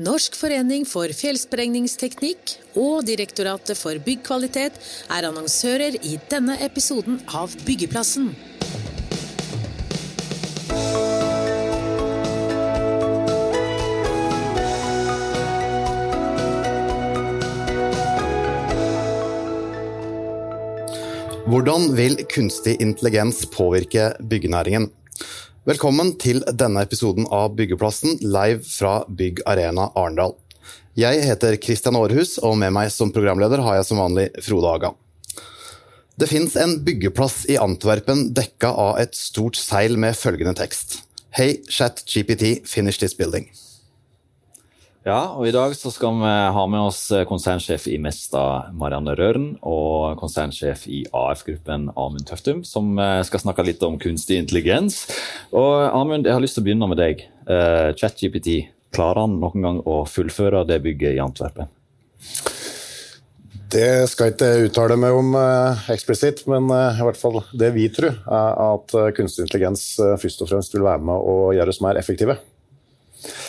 Norsk 0.00 0.32
forening 0.38 0.86
for 0.88 1.12
fjellsprengningsteknikk 1.12 2.54
og 2.80 3.02
Direktoratet 3.04 3.76
for 3.76 3.98
byggkvalitet 4.00 4.78
er 5.12 5.26
annonsører 5.28 5.98
i 6.00 6.14
denne 6.30 6.54
episoden 6.64 7.18
av 7.36 7.52
Byggeplassen. 7.66 8.30
Hvordan 21.50 21.90
vil 21.98 22.16
kunstig 22.30 22.78
intelligens 22.80 23.42
påvirke 23.52 24.14
byggenæringen? 24.32 24.88
Velkommen 25.68 26.14
til 26.16 26.38
denne 26.56 26.80
episoden 26.86 27.26
av 27.36 27.50
Byggeplassen 27.52 28.14
live 28.24 28.62
fra 28.64 29.02
Bygg 29.12 29.42
Arena 29.44 29.90
Arendal. 29.92 30.32
Jeg 30.96 31.20
heter 31.26 31.58
Christian 31.60 31.98
Aarhus, 32.00 32.38
og 32.40 32.56
med 32.62 32.72
meg 32.72 32.88
som 32.94 33.12
programleder 33.12 33.60
har 33.66 33.76
jeg 33.76 33.90
som 33.90 34.00
vanlig 34.00 34.30
Frode 34.40 34.72
Haga. 34.72 34.94
Det 36.16 36.30
fins 36.32 36.56
en 36.56 36.78
byggeplass 36.86 37.42
i 37.52 37.60
Antwerpen 37.60 38.30
dekka 38.32 38.72
av 38.72 39.02
et 39.04 39.12
stort 39.12 39.60
seil 39.60 40.00
med 40.00 40.16
følgende 40.16 40.56
tekst. 40.56 41.02
Hei, 41.36 41.58
chat 41.68 42.06
GPT, 42.08 42.64
finish 42.64 42.96
this 42.96 43.12
building. 43.12 43.50
Ja, 45.00 45.30
og 45.32 45.46
i 45.48 45.52
dag 45.54 45.72
så 45.72 45.88
skal 45.88 46.18
vi 46.20 46.30
ha 46.52 46.62
med 46.68 46.82
oss 46.90 47.06
konsernsjef 47.24 47.86
i 47.88 47.96
Mesta, 47.96 48.68
Marianne 48.76 49.14
Røren, 49.16 49.46
og 49.64 50.18
konsernsjef 50.20 50.82
i 50.92 51.06
AF-gruppen, 51.16 51.86
Amund 51.96 52.26
Tøftum, 52.28 52.60
som 52.68 52.92
eh, 53.00 53.22
skal 53.24 53.40
snakke 53.40 53.64
litt 53.64 53.80
om 53.86 53.96
kunstig 54.02 54.36
intelligens. 54.42 55.06
Og 55.56 55.86
Amund, 55.88 56.28
jeg 56.28 56.36
har 56.36 56.44
lyst 56.44 56.58
til 56.58 56.66
å 56.66 56.68
begynne 56.68 56.90
med 56.92 57.00
deg. 57.00 57.24
Uh, 57.48 57.96
ChatGPT, 57.96 58.68
klarer 58.92 59.24
han 59.24 59.40
noen 59.40 59.64
gang 59.64 59.80
å 59.88 60.02
fullføre 60.04 60.66
det 60.68 60.82
bygget 60.84 61.16
i 61.16 61.24
Antwerpen? 61.24 61.72
Det 63.72 64.04
skal 64.10 64.28
jeg 64.28 64.36
ikke 64.36 64.68
uttale 64.68 65.00
meg 65.00 65.16
om 65.16 65.32
eksplisitt, 65.94 66.44
men 66.50 66.68
i 66.68 67.06
hvert 67.06 67.18
fall 67.18 67.40
det 67.56 67.72
vi 67.72 67.88
tror, 67.94 68.18
er 68.20 68.62
at 68.66 68.94
kunstig 69.16 69.46
intelligens 69.46 69.94
først 69.96 70.42
og 70.44 70.50
fremst 70.52 70.74
vil 70.74 70.84
være 70.84 71.06
med 71.06 71.30
å 71.32 71.52
gjøre 71.56 71.72
oss 71.72 71.84
mer 71.86 71.98
effektive 72.02 72.36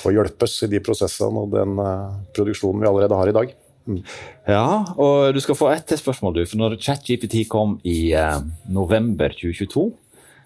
og 0.05 0.15
hjelpes 0.15 0.57
i 0.65 0.71
de 0.71 0.81
prosessene 0.83 1.43
og 1.43 1.53
den 1.53 1.79
uh, 1.79 2.13
produksjonen 2.35 2.83
vi 2.83 2.89
allerede 2.89 3.19
har 3.19 3.31
i 3.31 3.35
dag. 3.35 3.53
Mm. 3.89 4.01
Ja, 4.45 4.65
og 5.01 5.33
du 5.33 5.39
skal 5.41 5.57
få 5.57 5.71
ett 5.73 5.87
til 5.89 5.99
spørsmål, 5.99 6.35
du. 6.37 6.43
For 6.45 6.61
når 6.61 6.77
ChatGPT 6.81 7.47
kom 7.49 7.79
i 7.87 8.13
eh, 8.13 8.43
november 8.69 9.33
2022, 9.33 9.87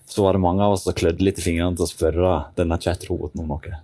så 0.08 0.24
var 0.24 0.38
det 0.38 0.44
mange 0.46 0.64
av 0.64 0.78
oss 0.78 0.86
som 0.86 0.96
klødde 0.96 1.26
litt 1.26 1.42
i 1.42 1.44
fingrene 1.44 1.76
til 1.76 1.84
å 1.84 1.90
spørre 1.90 2.38
denne 2.56 2.78
chat-roboten 2.80 3.44
om 3.44 3.52
noe. 3.52 3.82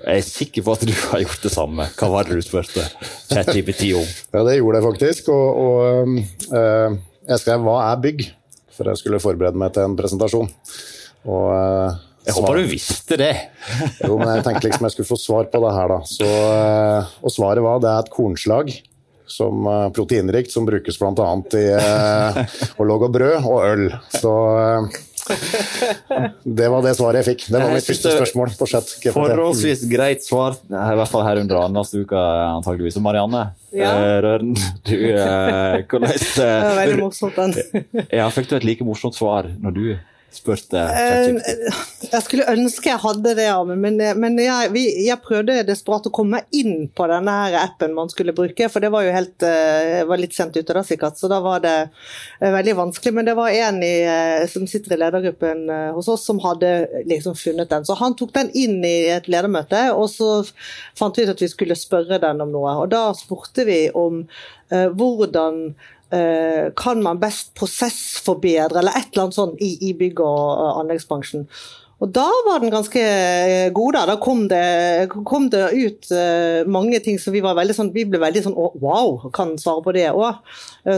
Jeg 0.00 0.22
er 0.22 0.24
sikker 0.24 0.64
på 0.64 0.76
at 0.76 0.86
du 0.88 0.94
har 1.10 1.22
gjort 1.26 1.44
det 1.44 1.52
samme. 1.52 1.90
Hva 1.98 2.08
var 2.12 2.28
det 2.28 2.38
du 2.38 2.46
spurte 2.46 2.86
ChatGPT 3.28 3.90
om? 3.98 4.08
Ja, 4.36 4.46
det 4.48 4.58
gjorde 4.58 4.80
jeg 4.80 4.88
faktisk. 4.88 5.30
Og, 5.34 5.60
og 5.66 6.56
øh, 6.56 6.98
jeg 7.26 7.42
skrev 7.42 7.68
'Hva 7.68 7.78
er 7.90 8.02
bygg?' 8.08 8.26
for 8.76 8.90
jeg 8.90 9.00
skulle 9.00 9.22
forberede 9.22 9.58
meg 9.60 9.72
til 9.74 9.86
en 9.86 9.96
presentasjon. 9.98 10.50
Og 11.32 11.46
jeg 12.26 12.34
håper 12.34 12.58
du 12.58 12.66
visste 12.68 13.18
det. 13.20 13.32
jo, 14.02 14.16
men 14.18 14.34
jeg 14.34 14.44
tenkte 14.46 14.66
liksom 14.66 14.88
jeg 14.88 14.96
skulle 14.96 15.10
få 15.12 15.18
svar 15.20 15.48
på 15.52 15.62
det 15.62 15.72
her, 15.76 15.94
da. 15.94 15.98
Så, 16.10 16.26
eh, 16.26 17.16
og 17.22 17.34
svaret 17.34 17.62
var 17.64 17.82
det 17.82 17.92
er 17.92 18.04
et 18.04 18.12
kornslag 18.12 18.72
som 19.26 19.66
uh, 19.66 19.88
proteinrikt 19.90 20.52
som 20.54 20.66
brukes 20.66 20.98
bl.a. 21.00 21.26
i 21.58 21.64
uh, 21.74 22.40
å 22.78 22.86
lage 22.86 23.10
brød 23.10 23.46
og 23.50 23.58
øl. 23.66 23.84
Så 24.14 24.32
det 26.46 26.68
var 26.70 26.84
det 26.86 26.92
svaret 26.94 27.20
jeg 27.22 27.28
fikk. 27.32 27.46
Det 27.50 27.58
var 27.58 27.74
mitt 27.74 27.86
første 27.88 28.12
spørsmål. 28.14 28.52
Forholdsvis 29.16 29.82
greit 29.90 30.22
svar, 30.26 30.58
i 30.70 30.98
hvert 31.00 31.10
fall 31.10 31.26
her 31.26 31.42
under 31.42 31.62
Arendalsuka 31.64 32.22
antageligvis. 32.52 32.98
Og 33.00 33.06
Marianne 33.06 33.48
ja. 33.74 33.90
Røren, 34.22 34.54
du 34.86 34.94
hvordan 35.90 36.14
Det 36.14 36.46
var 36.46 36.78
veldig 36.78 37.00
morsomt, 37.02 37.40
den. 37.42 38.06
ja, 38.06 38.28
fikk 38.34 38.52
du 38.52 38.60
et 38.60 38.68
like 38.70 38.86
morsomt 38.86 39.18
svar 39.18 39.50
når 39.58 39.74
du 39.74 39.88
spurte 40.36 40.82
ChatGPT? 40.92 42.10
Jeg 42.12 42.22
skulle 42.22 42.46
ønske 42.52 42.90
jeg 42.90 43.02
hadde 43.02 43.32
det, 43.38 43.48
men, 43.80 43.98
men 44.20 44.38
jeg, 44.38 44.70
vi, 44.74 44.84
jeg, 45.06 45.18
prøvde 45.24 45.56
desperat 45.66 46.06
å 46.06 46.12
komme 46.14 46.42
inn 46.54 46.86
på 46.94 47.08
denne 47.10 47.34
her 47.40 47.56
appen 47.64 47.96
man 47.96 48.10
skulle 48.12 48.34
bruke, 48.36 48.68
for 48.72 48.84
det 48.84 48.92
var 48.94 49.06
jo 49.06 49.14
helt, 49.14 49.46
var 50.06 50.20
litt 50.20 50.36
sent 50.36 50.56
ute 50.56 50.76
da 50.76 50.84
sikkert, 50.86 51.18
så 51.18 51.30
da 51.32 51.40
var 51.42 51.64
det 51.64 51.74
veldig 52.40 52.76
vanskelig. 52.78 53.14
Men 53.16 53.28
det 53.28 53.36
var 53.38 53.54
en 53.54 53.80
i, 53.82 53.94
som 54.52 54.68
sitter 54.70 54.94
i 54.94 55.00
ledergruppen 55.00 55.64
hos 55.96 56.10
oss 56.12 56.26
som 56.28 56.40
hadde 56.44 56.72
liksom 57.08 57.36
funnet 57.38 57.72
den. 57.72 57.88
Så 57.88 57.96
han 57.98 58.16
tok 58.18 58.34
den 58.36 58.52
inn 58.54 58.78
i 58.86 59.08
et 59.14 59.28
ledermøte, 59.32 59.88
og 59.96 60.08
så 60.12 60.30
fant 60.98 61.18
vi 61.18 61.26
ut 61.26 61.34
at 61.34 61.42
vi 61.42 61.50
skulle 61.50 61.78
spørre 61.78 62.20
den 62.22 62.44
om 62.44 62.54
noe. 62.54 62.78
Og 62.84 62.90
da 62.94 63.08
spurte 63.18 63.66
vi 63.68 63.86
om 63.94 64.22
uh, 64.22 64.88
hvordan 64.94 65.62
Eh, 65.72 65.95
kan 66.78 67.00
man 67.02 67.18
best 67.18 67.48
prosessforbedre, 67.58 68.78
eller 68.78 68.94
et 68.94 69.08
eller 69.10 69.24
annet 69.24 69.34
sånt 69.34 69.58
i, 69.58 69.72
i 69.88 69.90
bygg- 69.98 70.22
og 70.22 70.78
anleggsbransjen. 70.82 71.48
Og 71.96 72.10
da 72.12 72.26
var 72.44 72.60
den 72.60 72.70
ganske 72.70 73.00
eh, 73.00 73.70
god, 73.74 73.96
da. 73.96 74.02
Da 74.10 74.16
kom 74.20 74.42
det, 74.50 75.08
kom 75.26 75.48
det 75.50 75.62
ut 75.72 76.10
mange 76.68 77.00
ting 77.00 77.16
som 77.18 77.32
vi 77.32 77.40
var 77.40 77.56
veldig 77.56 77.72
sånn 77.72 77.92
Vi 77.94 78.04
ble 78.04 78.20
veldig 78.20 78.42
sånn 78.44 78.56
wow, 78.82 79.30
kan 79.34 79.54
svare 79.58 79.82
på 79.82 79.94
det 79.96 80.10
òg. 80.12 80.42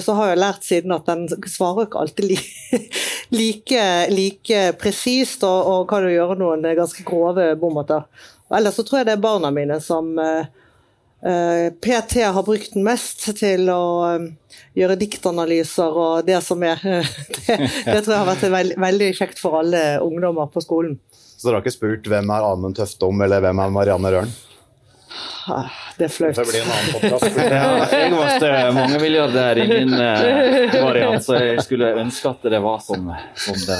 Så 0.02 0.16
har 0.18 0.32
jeg 0.32 0.42
lært 0.42 0.66
siden 0.66 0.96
at 0.96 1.06
den 1.06 1.28
svarer 1.46 1.86
ikke 1.86 2.02
alltid 2.02 2.32
li, 2.32 2.38
like, 3.40 3.84
like 4.10 4.64
presist, 4.82 5.46
og, 5.46 5.70
og, 5.70 5.86
kan 5.88 6.04
jo 6.04 6.16
gjøre 6.16 6.40
noen 6.42 6.66
ganske 6.76 7.06
grove 7.06 7.52
bommerter. 7.62 8.04
Ellers 8.50 8.80
så 8.80 8.84
tror 8.84 9.00
jeg 9.00 9.08
det 9.08 9.16
er 9.16 9.22
barna 9.22 9.54
mine 9.54 9.78
som 9.84 10.16
Eh, 10.18 10.46
PT 11.18 12.22
har 12.22 12.44
brukt 12.46 12.76
den 12.76 12.84
mest 12.86 13.24
til 13.40 13.66
å 13.72 13.82
um, 14.14 14.28
gjøre 14.78 14.98
diktanalyser 15.00 15.98
og 15.98 16.28
det 16.28 16.38
som 16.46 16.62
er. 16.62 16.78
Det, 17.48 17.56
det 17.56 18.02
tror 18.04 18.12
jeg 18.12 18.20
har 18.20 18.28
vært 18.28 18.42
veldig, 18.52 18.74
veldig 18.82 19.06
kjekt 19.16 19.38
for 19.40 19.56
alle 19.62 19.80
ungdommer 20.04 20.50
på 20.52 20.60
skolen. 20.60 20.98
Så 21.10 21.46
dere 21.46 21.58
har 21.58 21.64
ikke 21.64 21.72
spurt 21.72 22.10
hvem 22.12 22.28
er 22.34 22.44
Amund 22.44 22.76
Tøftom 22.76 23.24
eller 23.24 23.40
hvem 23.40 23.62
er 23.64 23.72
Marianne 23.72 24.12
Røren? 24.12 24.34
Ah, 25.48 25.70
det 25.96 26.04
er 26.04 26.12
flaut. 26.12 26.36
Det 26.36 26.44
blir 26.44 26.60
en 26.60 26.72
annen 26.74 26.92
podcast. 26.92 27.38
ja, 27.56 27.70
jeg 27.94 28.10
måtte 28.12 28.50
mange 28.76 28.98
her 29.00 29.60
i 29.62 29.66
min 29.70 29.94
uh, 29.96 30.74
variant, 30.84 31.24
så 31.24 31.38
jeg 31.40 31.64
skulle 31.64 31.94
ønske 32.02 32.34
at 32.34 32.50
det 32.52 32.60
var 32.60 32.82
som, 32.84 33.08
som 33.46 33.56
det, 33.64 33.78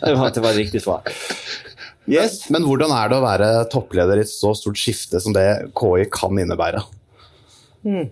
det 0.00 0.14
var, 0.16 0.32
det 0.32 0.44
var 0.46 0.56
riktig 0.56 0.80
svar. 0.86 1.12
Yes. 2.10 2.44
Men 2.52 2.66
hvordan 2.68 2.92
er 2.92 3.08
det 3.08 3.16
å 3.16 3.24
være 3.24 3.48
toppleder 3.72 4.20
i 4.20 4.24
et 4.26 4.30
så 4.30 4.52
stort 4.56 4.80
skifte 4.80 5.20
som 5.22 5.32
det 5.36 5.46
KI 5.76 6.04
kan 6.12 6.36
innebære? 6.40 6.82
Mm. 7.84 8.10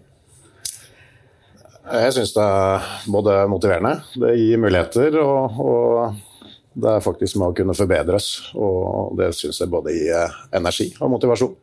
Jeg 1.93 2.13
syns 2.15 2.33
det 2.37 2.43
er 2.47 2.91
både 3.11 3.35
motiverende, 3.51 3.97
det 4.23 4.37
gir 4.39 4.61
muligheter, 4.63 5.17
og, 5.19 5.59
og 5.61 6.79
det 6.79 6.93
er 6.95 7.05
faktisk 7.05 7.37
med 7.41 7.51
å 7.51 7.57
kunne 7.57 7.77
forbedres. 7.77 8.29
Og 8.55 9.17
det 9.19 9.33
syns 9.37 9.61
jeg 9.61 9.73
både 9.73 9.95
gir 9.97 10.37
energi 10.55 10.93
og 11.01 11.13
motivasjon 11.17 11.57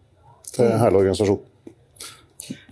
til 0.53 0.75
hele 0.81 1.01
organisasjonen. 1.01 1.45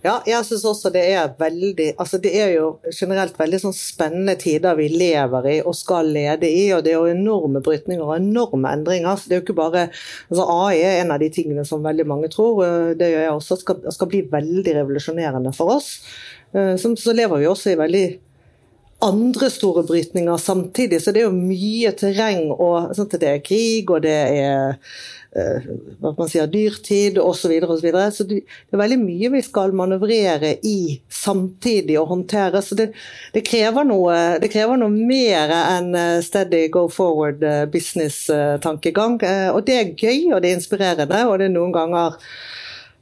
Ja, 0.08 0.14
jeg 0.24 0.46
syns 0.48 0.64
også 0.70 0.92
det 0.94 1.02
er 1.12 1.34
veldig 1.40 1.90
altså 2.00 2.20
Det 2.24 2.32
er 2.40 2.54
jo 2.54 2.68
generelt 2.96 3.36
veldig 3.36 3.60
sånn 3.66 3.76
spennende 3.76 4.38
tider 4.40 4.78
vi 4.80 4.88
lever 4.94 5.50
i 5.52 5.56
og 5.60 5.76
skal 5.76 6.08
lede 6.16 6.48
i. 6.48 6.70
og 6.76 6.86
Det 6.86 6.94
er 6.94 7.02
jo 7.02 7.12
enorme 7.12 7.60
brytninger 7.66 8.06
og 8.06 8.16
enorme 8.16 8.72
endringer. 8.72 9.18
så 9.18 9.28
det 9.28 9.36
er 9.36 9.42
jo 9.42 9.46
ikke 9.48 9.58
bare, 9.58 9.88
altså 10.30 10.48
AI 10.54 10.78
er 10.80 11.02
en 11.02 11.12
av 11.12 11.20
de 11.20 11.30
tingene 11.34 11.66
som 11.68 11.84
veldig 11.84 12.08
mange 12.08 12.32
tror. 12.32 12.64
Det 12.96 13.12
gjør 13.12 13.26
jeg 13.26 13.36
også, 13.36 13.60
skal, 13.66 13.84
skal 13.92 14.12
bli 14.14 14.24
veldig 14.32 14.78
revolusjonerende 14.80 15.52
for 15.58 15.76
oss. 15.76 15.92
Eh, 16.56 16.76
så, 16.80 16.94
så 16.96 17.16
lever 17.16 17.44
vi 17.44 17.52
også 17.52 17.74
i 17.74 17.80
veldig 17.80 18.06
andre 19.06 19.50
store 19.54 19.84
brytninger 19.88 20.38
samtidig. 20.42 21.02
Så 21.04 21.14
det 21.14 21.22
er 21.22 21.30
jo 21.30 21.36
mye 21.36 21.92
terreng. 21.98 22.52
og 22.52 22.96
sånn 22.98 23.12
Det 23.12 23.30
er 23.30 23.46
krig, 23.46 23.92
og 23.92 24.02
det 24.08 24.18
er 24.18 24.78
Eh, 25.38 25.66
hva 26.02 26.14
man 26.18 26.30
sier, 26.32 26.48
dyrtid 26.50 27.20
osv. 27.20 27.52
Så, 27.52 27.68
og 27.68 27.78
så, 27.78 27.84
videre. 27.84 28.06
så 28.16 28.26
det 28.26 28.40
er 28.74 28.80
veldig 28.80 28.98
mye 29.02 29.32
vi 29.36 29.42
skal 29.46 29.76
manøvrere 29.76 30.56
i 30.66 30.98
samtidig 31.14 31.98
og 32.00 32.10
håndtere. 32.14 32.62
Så 32.66 32.78
det, 32.80 32.88
det, 33.36 33.44
krever, 33.48 33.86
noe, 33.88 34.16
det 34.42 34.50
krever 34.54 34.80
noe 34.80 34.94
mer 34.94 35.54
enn 35.60 35.92
eh, 35.98 36.20
steady 36.26 36.68
go 36.74 36.88
forward 36.92 37.44
eh, 37.46 37.66
business-tankegang. 37.74 39.20
Og 39.54 39.62
det 39.68 39.78
er 39.78 39.94
gøy, 39.94 40.32
og 40.32 40.42
det 40.42 40.52
er 40.52 40.58
inspirerende, 40.58 41.26
og 41.28 41.38
det 41.42 41.50
er 41.50 41.54
noen 41.54 41.76
ganger 41.76 42.18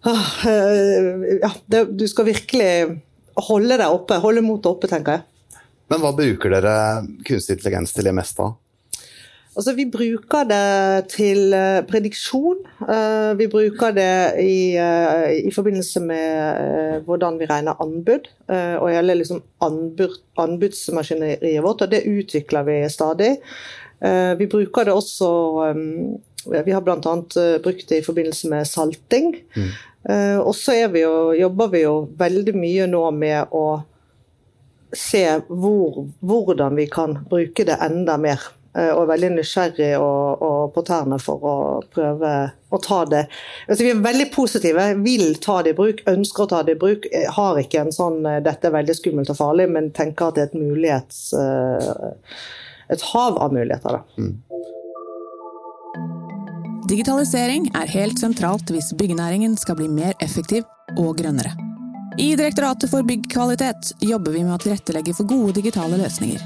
ah, 0.05 0.33
ja, 0.45 1.53
Du 1.87 2.03
skal 2.09 2.27
virkelig 2.33 2.99
holde 3.47 3.79
deg 3.79 3.87
oppe, 3.87 4.19
holde 4.23 4.43
motet 4.45 4.73
oppe, 4.73 4.89
tenker 4.91 5.19
jeg. 5.19 5.29
Men 5.91 6.01
hva 6.01 6.13
bruker 6.17 6.53
dere 6.53 6.75
kunstig 7.27 7.59
intelligens 7.59 7.93
til 7.95 8.07
det 8.07 8.15
meste 8.17 8.45
av? 8.45 8.55
Altså, 9.55 9.71
vi 9.77 9.85
bruker 9.87 10.43
det 10.49 11.05
til 11.13 11.53
uh, 11.55 11.79
prediksjon. 11.87 12.59
Uh, 12.81 13.31
vi 13.39 13.47
bruker 13.47 13.93
det 13.95 14.09
i, 14.43 14.75
uh, 14.75 15.29
i 15.31 15.53
forbindelse 15.55 16.01
med 16.03 17.05
hvordan 17.07 17.39
vi 17.39 17.47
regner 17.47 17.79
anbud. 17.79 18.27
og 18.49 18.89
hele 18.91 19.15
liksom, 19.15 19.39
anbud, 19.63 20.19
anbudsmaskineriet 20.37 21.63
vårt, 21.63 21.81
og 21.81 21.91
det 21.91 22.03
utvikler 22.05 22.67
vi 22.67 22.75
stadig. 22.89 23.37
vi 24.37 24.45
bruker 24.45 24.85
det 24.85 24.93
også 24.93 25.73
Vi 26.45 26.71
har 26.71 26.81
bl.a. 26.81 26.97
brukt 27.63 27.89
det 27.89 27.97
i 27.97 28.05
forbindelse 28.05 28.49
med 28.49 28.67
salting. 28.67 29.35
Mm. 29.55 29.71
Eh, 30.09 30.37
og 30.37 30.53
så 30.55 30.75
jobber 30.75 31.71
vi 31.73 31.81
jo 31.81 31.95
veldig 32.17 32.53
mye 32.57 32.85
nå 32.89 33.03
med 33.15 33.53
å 33.55 33.65
se 34.93 35.23
hvor, 35.47 36.05
hvordan 36.19 36.75
vi 36.77 36.87
kan 36.91 37.17
bruke 37.29 37.65
det 37.67 37.77
enda 37.81 38.17
mer. 38.21 38.43
Eh, 38.75 38.91
og 38.91 39.05
er 39.05 39.11
veldig 39.13 39.31
nysgjerrig 39.37 39.93
og, 39.97 40.43
og, 40.43 40.73
på 40.75 40.83
tærne 40.87 41.19
for 41.23 41.47
å 41.47 41.55
prøve 41.95 42.31
å 42.75 42.79
ta 42.83 42.97
det 43.07 43.21
altså, 43.69 43.85
Vi 43.85 43.91
er 43.93 44.03
veldig 44.03 44.27
positive, 44.35 44.89
vil 45.05 45.37
ta 45.43 45.61
det 45.63 45.75
i 45.75 45.77
bruk, 45.77 46.03
ønsker 46.11 46.43
å 46.43 46.51
ta 46.51 46.61
det 46.67 46.75
i 46.75 46.81
bruk. 46.81 47.07
Har 47.37 47.61
ikke 47.61 47.85
en 47.85 47.95
sånn 47.95 48.21
'dette 48.23 48.67
er 48.67 48.75
veldig 48.75 48.97
skummelt 48.99 49.31
og 49.31 49.39
farlig', 49.39 49.71
men 49.71 49.91
tenker 49.95 50.29
at 50.29 50.35
det 50.37 50.45
er 50.45 50.51
et 50.51 50.59
mulighets... 50.59 51.25
Et 52.85 53.01
hav 53.01 53.39
av 53.41 53.49
muligheter, 53.49 53.95
da. 53.97 54.03
Mm. 54.21 54.35
Digitalisering 56.85 57.71
er 57.73 57.89
helt 57.89 58.21
sentralt 58.21 58.69
hvis 58.69 58.91
byggenæringen 58.93 59.57
skal 59.57 59.79
bli 59.79 59.87
mer 59.89 60.13
effektiv 60.21 60.67
og 60.93 61.15
grønnere. 61.17 61.55
I 62.17 62.35
Direktoratet 62.35 62.89
for 62.89 63.03
byggkvalitet 63.03 63.91
jobber 63.99 64.31
vi 64.31 64.43
med 64.43 64.55
å 64.55 64.59
tilrettelegge 64.63 65.11
for 65.17 65.27
gode 65.27 65.57
digitale 65.57 65.97
løsninger. 65.99 66.39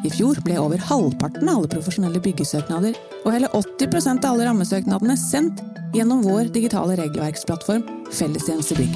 I 0.00 0.10
fjor 0.14 0.38
ble 0.40 0.54
over 0.56 0.80
halvparten 0.80 1.44
av 1.44 1.58
alle 1.58 1.68
profesjonelle 1.68 2.22
byggesøknader 2.24 2.94
og 3.20 3.34
hele 3.34 3.50
80% 3.52 4.24
av 4.24 4.30
alle 4.30 4.46
rammesøknadene 4.48 5.16
sendt 5.20 5.60
gjennom 5.92 6.22
vår 6.24 6.48
digitale 6.54 6.96
regelverksplattform 7.02 7.84
Fellestjenestebygg. 8.16 8.94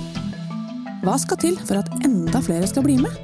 Hva 1.04 1.18
skal 1.20 1.40
til 1.42 1.58
for 1.60 1.82
at 1.82 1.90
enda 2.08 2.40
flere 2.46 2.70
skal 2.70 2.86
bli 2.86 2.96
med? 3.02 3.18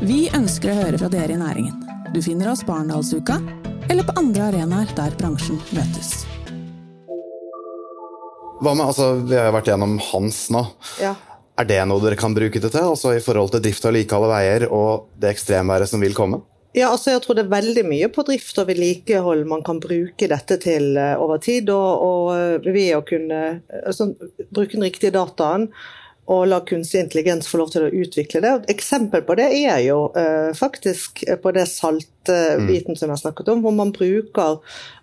Vi 0.00 0.22
ønsker 0.32 0.72
å 0.72 0.78
høre 0.78 1.00
fra 1.02 1.10
dere 1.12 1.36
i 1.36 1.42
næringen. 1.42 1.76
Du 2.16 2.22
finner 2.24 2.48
oss 2.54 2.64
på 2.64 2.72
Arendalsuka 2.72 3.36
eller 3.92 4.08
på 4.08 4.14
andre 4.16 4.46
arenaer 4.48 4.94
der 4.96 5.12
bransjen 5.20 5.60
møtes. 5.76 6.22
Hva 8.62 8.72
med, 8.72 8.86
altså, 8.86 9.18
Vi 9.26 9.36
har 9.36 9.52
vært 9.52 9.68
gjennom 9.68 9.98
Hans 10.08 10.46
nå. 10.54 10.64
Ja. 11.02 11.12
Er 11.62 11.68
det 11.68 11.82
noe 11.86 12.02
dere 12.02 12.18
kan 12.18 12.34
bruke 12.34 12.58
det 12.58 12.72
til, 12.74 12.82
altså 12.82 13.12
i 13.14 13.22
forhold 13.22 13.52
til 13.52 13.62
drift 13.62 13.84
og 13.86 13.92
vedlikehold 13.92 14.32
veier 14.32 14.64
og 14.66 15.04
det 15.22 15.30
ekstremværet 15.30 15.90
som 15.92 16.02
vil 16.02 16.16
komme? 16.16 16.40
Ja, 16.74 16.88
altså 16.88 17.12
jeg 17.12 17.20
tror 17.22 17.36
det 17.36 17.44
er 17.44 17.52
veldig 17.52 17.84
mye 17.86 18.08
på 18.10 18.24
drift 18.26 18.58
og 18.58 18.66
vedlikehold 18.70 19.44
man 19.46 19.62
kan 19.62 19.78
bruke 19.78 20.26
dette 20.26 20.56
til 20.58 20.96
uh, 20.96 21.20
over 21.22 21.38
tid. 21.44 21.70
Og, 21.70 22.02
og 22.02 22.30
uh, 22.32 22.70
ved 22.72 22.96
å 22.96 23.02
kunne 23.06 23.42
altså, 23.84 24.08
bruke 24.48 24.74
den 24.74 24.88
riktige 24.88 25.14
dataen 25.14 25.68
og 26.32 26.46
la 26.48 26.62
kunstig 26.64 27.02
intelligens 27.02 27.50
få 27.50 27.60
lov 27.60 27.70
til 27.74 27.86
å 27.86 27.92
utvikle 27.92 28.42
det. 28.42 28.54
Et 28.56 28.74
eksempel 28.74 29.22
på 29.26 29.36
det 29.38 29.50
er 29.60 29.84
jo 29.84 30.08
uh, 30.16 30.50
faktisk 30.58 31.22
på 31.44 31.54
det 31.54 31.68
saltbiten 31.70 32.96
mm. 32.96 32.98
som 32.98 33.06
jeg 33.06 33.14
har 33.14 33.22
snakket 33.22 33.52
om, 33.54 33.62
hvor 33.62 33.76
man 33.76 33.94
bruker 33.94 34.58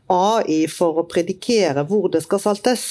AI 0.09 0.63
for 0.71 1.01
å 1.01 1.07
predikere 1.09 1.83
hvor 1.89 2.09
det 2.13 2.23
skal 2.25 2.41
saltes, 2.43 2.85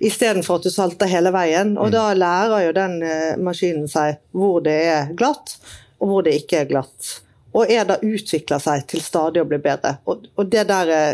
istedenfor 0.00 0.60
at 0.60 0.68
du 0.68 0.72
salter 0.72 1.10
hele 1.10 1.32
veien. 1.34 1.74
Og 1.76 1.90
mm. 1.90 1.94
da 1.94 2.04
lærer 2.16 2.66
jo 2.66 2.76
den 2.76 2.96
eh, 3.06 3.34
maskinen 3.40 3.90
seg 3.90 4.20
hvor 4.36 4.62
det 4.64 4.78
er 4.88 5.12
glatt, 5.18 5.58
og 6.00 6.10
hvor 6.10 6.26
det 6.26 6.38
ikke 6.40 6.62
er 6.62 6.70
glatt. 6.70 7.10
Og 7.54 7.70
er 7.70 7.86
da 7.86 8.00
utvikler 8.02 8.62
seg 8.62 8.86
til 8.90 9.04
stadig 9.04 9.44
å 9.44 9.48
bli 9.48 9.60
bedre. 9.62 9.98
Og, 10.10 10.26
og 10.34 10.50
det 10.50 10.66
der 10.70 10.94
eh, 10.94 11.12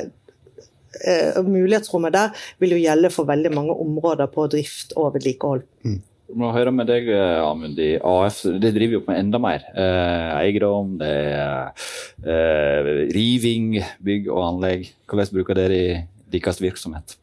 eh 1.07 1.43
mulighetsrommet 1.47 2.15
der 2.15 2.47
vil 2.59 2.77
jo 2.77 2.85
gjelde 2.85 3.13
for 3.15 3.29
veldig 3.29 3.53
mange 3.55 3.75
områder 3.85 4.31
på 4.33 4.47
drift 4.51 4.97
og 4.97 5.15
vedlikehold. 5.19 5.67
Mm 5.87 6.01
må 6.37 6.53
høre 6.55 6.73
med 6.75 6.89
deg, 6.91 7.09
eh, 7.11 7.41
Amund. 7.43 7.79
i 7.79 7.97
AF 7.97 8.43
det 8.61 8.75
driver 8.77 8.99
jo 8.99 9.03
på 9.05 9.13
med 9.13 9.21
enda 9.25 9.41
mer. 9.43 9.65
Eh, 9.75 10.29
eiendom, 10.41 10.97
det 11.01 11.11
er 11.35 11.73
eh, 12.25 12.91
riving, 13.15 13.81
bygg 14.03 14.31
og 14.31 14.45
anlegg. 14.47 14.91
Hvordan 15.07 15.35
bruker 15.35 15.59
dere 15.59 15.81
i 15.81 16.01
deres 16.31 16.61
virksomhet? 16.63 17.17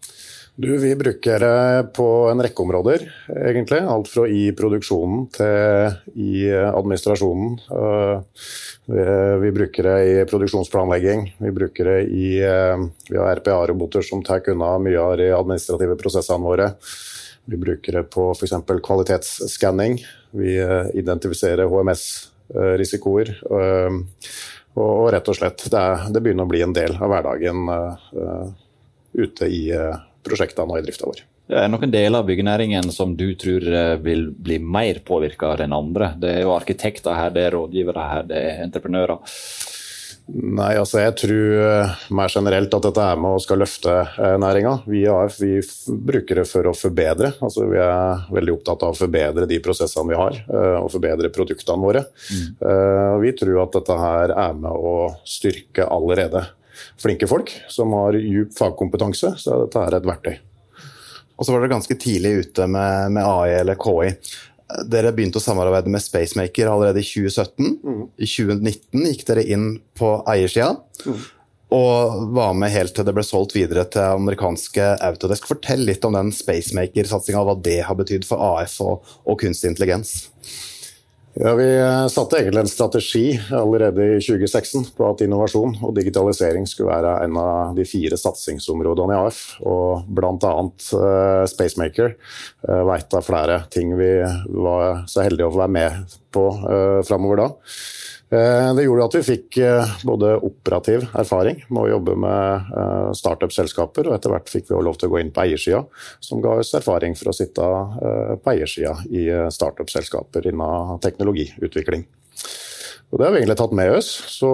Du, 0.57 0.71
vi 0.81 0.95
bruker 0.98 1.44
det 1.44 1.89
på 1.94 2.06
en 2.31 2.39
rekke 2.42 2.63
områder, 2.63 3.04
egentlig. 3.30 3.77
Alt 3.77 4.07
fra 4.09 4.24
i 4.25 4.48
produksjonen 4.57 5.27
til 5.36 6.18
i 6.18 6.48
administrasjonen. 6.50 7.60
Uh, 7.69 8.24
vi, 9.44 9.51
bruker 9.53 9.86
det 9.86 9.98
i 10.10 10.15
produksjonsplanlegging. 10.25 11.27
Vi 11.45 11.51
bruker 11.53 11.92
det 11.92 12.00
i 12.10 12.31
uh, 12.42 12.88
Vi 13.06 13.19
har 13.19 13.38
RPA-roboter 13.38 14.01
som 14.01 14.25
tar 14.25 14.50
unna 14.50 14.71
mye 14.81 14.98
av 14.98 15.13
de 15.21 15.30
administrative 15.38 16.00
prosessene 16.01 16.50
våre. 16.50 16.71
Vi 17.47 17.57
bruker 17.57 17.95
det 17.95 18.03
på 18.11 18.31
f.eks. 18.35 18.53
kvalitetsskanning. 18.83 20.01
Vi 20.35 20.57
eh, 20.59 20.89
identifiserer 20.99 21.69
HMS-risikoer. 21.71 23.31
Eh, 23.47 23.95
og 24.77 25.07
rett 25.15 25.31
og 25.31 25.38
slett, 25.39 25.63
det, 25.71 25.79
er, 25.79 26.03
det, 26.11 26.21
begynner 26.21 26.44
å 26.44 26.51
bli 26.51 26.59
en 26.61 26.75
del 26.75 26.94
av 26.99 27.09
hverdagen 27.09 27.63
uh, 27.65 28.51
ute 29.17 29.47
i 29.49 29.63
prosjektene 30.21 30.69
og 30.69 30.77
i 30.77 30.83
drifta 30.85 31.07
vår. 31.09 31.23
Det 31.49 31.57
er 31.63 31.71
noen 31.73 31.89
deler 31.89 32.19
av 32.19 32.27
byggenæringen 32.27 32.91
som 32.94 33.15
du 33.17 33.31
tror 33.41 33.65
vil 34.05 34.27
bli 34.29 34.59
mer 34.61 35.00
påvirka 35.07 35.55
enn 35.65 35.73
andre. 35.73 36.11
Det 36.21 36.29
er 36.29 36.45
jo 36.45 36.53
arkitekter 36.53 37.17
her, 37.17 37.33
det 37.33 37.47
er 37.47 37.57
rådgivere 37.57 38.05
her, 38.11 38.29
det 38.29 38.43
er 38.51 38.61
entreprenører. 38.67 39.33
Nei, 40.27 40.74
altså 40.75 41.00
jeg 41.00 41.13
tror 41.21 41.62
eh, 41.63 41.91
mer 42.12 42.31
generelt 42.31 42.74
at 42.75 42.85
dette 42.89 43.03
er 43.03 43.19
med 43.21 43.38
og 43.38 43.44
skal 43.44 43.62
løfte 43.62 43.94
eh, 44.03 44.33
næringa. 44.41 44.74
Vi 44.89 45.06
i 45.06 45.12
AF 45.12 45.38
vi 45.39 45.53
bruker 45.88 46.41
det 46.41 46.45
for 46.50 46.68
å 46.68 46.75
forbedre. 46.75 47.31
Altså 47.39 47.63
vi 47.71 47.79
er 47.79 48.25
veldig 48.35 48.57
opptatt 48.57 48.83
av 48.83 48.91
å 48.91 48.97
forbedre 48.97 49.47
de 49.47 49.62
prosessene 49.63 50.12
vi 50.12 50.19
har, 50.19 50.41
eh, 50.44 50.75
og 50.81 50.91
forbedre 50.91 51.31
produktene 51.31 51.79
våre. 51.79 52.03
Mm. 52.27 53.21
Vi 53.24 53.31
tror 53.39 53.62
at 53.63 53.77
dette 53.77 53.95
her 54.01 54.33
er 54.35 54.57
med 54.57 54.71
å 54.75 54.95
styrke 55.27 55.88
allerede 55.88 56.44
flinke 57.00 57.29
folk 57.29 57.53
som 57.71 57.95
har 57.95 58.18
djup 58.19 58.51
fagkompetanse. 58.57 59.33
Så 59.39 59.62
dette 59.63 59.85
er 59.85 59.97
et 59.97 60.12
verktøy. 60.12 60.35
Og 61.38 61.45
så 61.45 61.53
var 61.53 61.63
dere 61.63 61.75
ganske 61.77 61.97
tidlig 62.01 62.33
ute 62.44 62.68
med, 62.68 63.15
med 63.15 63.24
AI 63.24 63.59
eller 63.62 63.79
KI. 63.79 64.12
Dere 64.91 65.13
begynte 65.15 65.39
å 65.39 65.43
samarbeide 65.43 65.91
med 65.91 66.03
Spacemaker 66.03 66.67
allerede 66.67 66.99
i 66.99 67.07
2017. 67.07 67.77
Mm. 67.83 68.05
I 68.19 68.27
2019 68.27 69.09
gikk 69.11 69.25
dere 69.29 69.45
inn 69.55 69.67
på 69.97 70.11
eiersida. 70.27 70.73
Mm. 71.07 71.25
Og 71.77 72.23
var 72.35 72.53
med 72.55 72.71
helt 72.71 72.93
til 72.95 73.07
det 73.07 73.13
ble 73.15 73.23
solgt 73.27 73.55
videre 73.55 73.83
til 73.91 74.03
amerikanske 74.03 74.93
Autodesk. 75.03 75.49
Fortell 75.49 75.83
litt 75.87 76.05
om 76.07 76.15
den 76.15 76.31
Spacemaker-satsinga, 76.35 77.43
hva 77.43 77.57
det 77.59 77.81
har 77.87 77.97
betydd 77.99 78.27
for 78.27 78.43
AF 78.53 78.77
og, 78.83 79.15
og 79.27 79.39
kunstig 79.43 79.73
intelligens. 79.73 80.29
Ja, 81.39 81.54
Vi 81.54 81.68
satte 82.10 82.39
egentlig 82.39 82.60
en 82.63 82.68
strategi 82.68 83.39
allerede 83.54 84.06
i 84.06 84.22
2016 84.22 84.88
på 84.98 85.06
at 85.06 85.22
innovasjon 85.22 85.75
og 85.86 85.94
digitalisering 85.94 86.66
skulle 86.66 86.89
være 86.89 87.12
en 87.28 87.38
av 87.38 87.75
de 87.78 87.86
fire 87.86 88.18
satsingsområdene 88.18 89.13
i 89.13 89.19
AF. 89.28 89.42
Og 89.62 90.07
bl.a. 90.18 90.31
Uh, 90.34 91.44
Spacemaker 91.45 92.16
uh, 92.66 92.89
et 92.95 93.13
av 93.13 93.27
flere 93.27 93.60
ting 93.74 93.94
vi 94.00 94.10
var 94.65 95.03
så 95.06 95.27
heldige 95.27 95.51
å 95.51 95.53
få 95.53 95.62
være 95.62 95.75
med 95.77 96.17
på 96.34 96.48
uh, 96.63 97.06
framover 97.06 97.44
da. 97.44 97.50
Eh, 98.29 98.75
det 98.75 98.84
gjorde 98.84 99.05
at 99.07 99.15
vi 99.15 99.24
fikk 99.24 99.57
eh, 99.63 99.91
både 100.03 100.34
operativ 100.43 101.05
erfaring 101.15 101.62
med 101.69 101.79
å 101.86 101.91
jobbe 101.93 102.15
med 102.19 102.74
eh, 102.75 103.12
startup-selskaper, 103.15 104.10
og 104.10 104.17
etter 104.17 104.34
hvert 104.34 104.51
fikk 104.51 104.67
vi 104.67 104.75
også 104.75 104.88
lov 104.89 105.00
til 105.00 105.07
å 105.07 105.13
gå 105.13 105.22
inn 105.22 105.31
på 105.31 105.46
eiersida, 105.46 105.86
som 106.19 106.43
ga 106.43 106.57
oss 106.60 106.74
erfaring 106.75 107.15
for 107.15 107.31
å 107.31 107.38
sitte 107.38 107.72
på 108.43 108.51
eiersida 108.51 108.98
i 109.07 109.29
startup-selskaper 109.53 110.51
innen 110.51 111.00
teknologiutvikling. 111.03 112.03
Og 113.07 113.22
Det 113.22 113.24
har 113.24 113.31
vi 113.31 113.39
egentlig 113.39 113.55
tatt 113.62 113.75
med 113.79 113.93
oss. 113.96 114.10
Så 114.27 114.50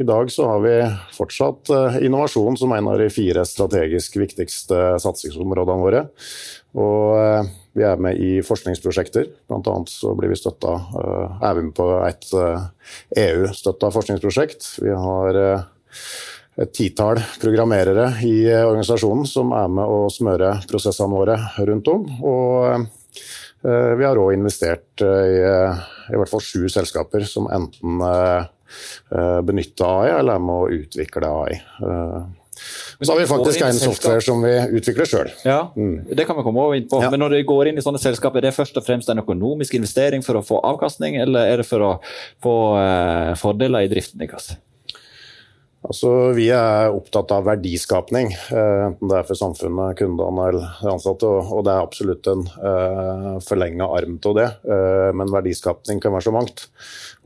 I 0.00 0.04
dag 0.08 0.30
så 0.32 0.46
har 0.48 0.62
vi 0.64 0.76
fortsatt 1.12 1.68
innovasjon 2.00 2.56
som 2.56 2.72
en 2.72 2.88
av 2.88 2.96
de 2.96 3.10
fire 3.12 3.44
strategisk 3.44 4.16
viktigste 4.16 4.94
satsingsområdene 5.04 5.84
våre. 5.84 6.06
Og 6.80 7.52
vi 7.78 7.86
er 7.86 8.00
med 8.02 8.18
i 8.18 8.38
forskningsprosjekter. 8.44 9.28
Blant 9.48 9.68
annet 9.70 9.92
så 9.92 10.14
blir 10.18 10.32
vi 10.32 10.38
støtta, 10.38 10.74
eh, 11.02 11.44
er 11.48 11.54
vi 11.54 11.66
med 11.68 11.74
på 11.76 11.86
et 12.06 12.26
EU-støtta 13.22 13.86
eh, 13.86 13.92
e 13.92 13.96
forskningsprosjekt. 13.96 14.68
Vi 14.82 14.94
har 15.06 15.38
eh, 15.42 15.66
et 16.58 16.74
titall 16.74 17.20
programmerere 17.38 18.10
i 18.26 18.48
organisasjonen 18.50 19.28
som 19.30 19.54
er 19.54 19.68
med 19.70 19.86
å 19.86 20.08
smøre 20.10 20.56
prosessene 20.68 21.14
våre 21.14 21.38
rundt 21.68 21.90
om. 21.92 22.08
Og 22.26 22.88
vi 23.62 24.06
har 24.06 24.18
òg 24.18 24.32
investert 24.34 25.02
i 25.02 25.38
i 26.08 26.18
hvert 26.18 26.30
fall 26.30 26.42
sju 26.42 26.68
selskaper 26.70 27.24
som 27.26 27.48
enten 27.52 28.02
benytter 29.46 29.86
AI 29.86 30.12
eller 30.16 30.38
er 30.38 30.44
med 30.46 30.54
å 30.54 30.82
utvikle 30.82 31.30
AI. 31.42 31.56
Så 33.00 33.12
har 33.12 33.20
vi 33.20 33.26
faktisk 33.30 33.64
en 33.66 33.80
software 33.80 34.22
som 34.24 34.42
vi 34.44 34.54
utvikler 34.78 35.08
sjøl. 35.08 35.32
Ja, 35.46 35.60
mm. 35.76 36.08
Det 36.18 36.26
kan 36.28 36.38
vi 36.38 36.46
komme 36.46 36.64
over 36.64 36.78
inn 36.78 36.88
på. 36.90 37.02
Ja. 37.04 37.10
Men 37.14 37.22
når 37.22 37.36
det 37.36 37.42
går 37.48 37.70
inn 37.70 37.80
i 37.80 37.84
sånne 37.84 38.00
selskaper, 38.02 38.42
er 38.42 38.50
det 38.50 38.56
først 38.56 38.78
og 38.80 38.86
fremst 38.86 39.10
en 39.12 39.22
økonomisk 39.22 39.78
investering 39.78 40.24
for 40.26 40.40
å 40.40 40.44
få 40.44 40.62
avkastning, 40.66 41.20
eller 41.22 41.52
er 41.52 41.62
det 41.62 41.68
for 41.68 41.84
å 41.84 41.92
få 42.44 42.56
uh, 42.78 43.34
fordeler 43.38 43.86
i 43.86 43.92
driften 43.92 44.24
deres? 44.24 44.52
Altså, 45.86 46.10
vi 46.34 46.48
er 46.50 46.90
opptatt 46.90 47.30
av 47.30 47.44
verdiskapning, 47.46 48.32
eh, 48.34 48.80
enten 48.88 49.10
det 49.10 49.20
er 49.20 49.26
for 49.28 49.38
samfunnet, 49.38 49.94
kundene 50.00 50.48
eller 50.50 50.80
ansatte. 50.90 51.28
Og 51.28 51.62
det 51.64 51.74
er 51.74 51.84
absolutt 51.84 52.26
en 52.32 52.42
eh, 52.42 53.28
forlenga 53.46 53.86
arm 53.86 54.16
til 54.18 54.34
det. 54.40 54.48
Uh, 54.66 55.14
men 55.14 55.30
verdiskapning 55.30 56.02
kan 56.02 56.16
være 56.16 56.26
så 56.26 56.34
mangt. 56.34 56.66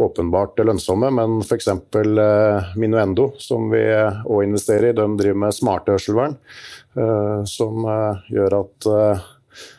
Åpenbart 0.03 0.61
lønnsomme, 0.61 1.09
men 1.17 1.41
f.eks. 1.41 1.71
Minuendo, 2.77 3.31
som 3.41 3.71
vi 3.73 3.83
òg 3.89 4.45
investerer 4.45 4.91
i, 4.91 4.97
de 5.01 5.09
driver 5.17 5.41
med 5.47 5.57
smarte 5.57 5.97
hørselvern. 5.97 6.37
Som 7.49 7.87
gjør 8.29 8.57
at 8.59 8.89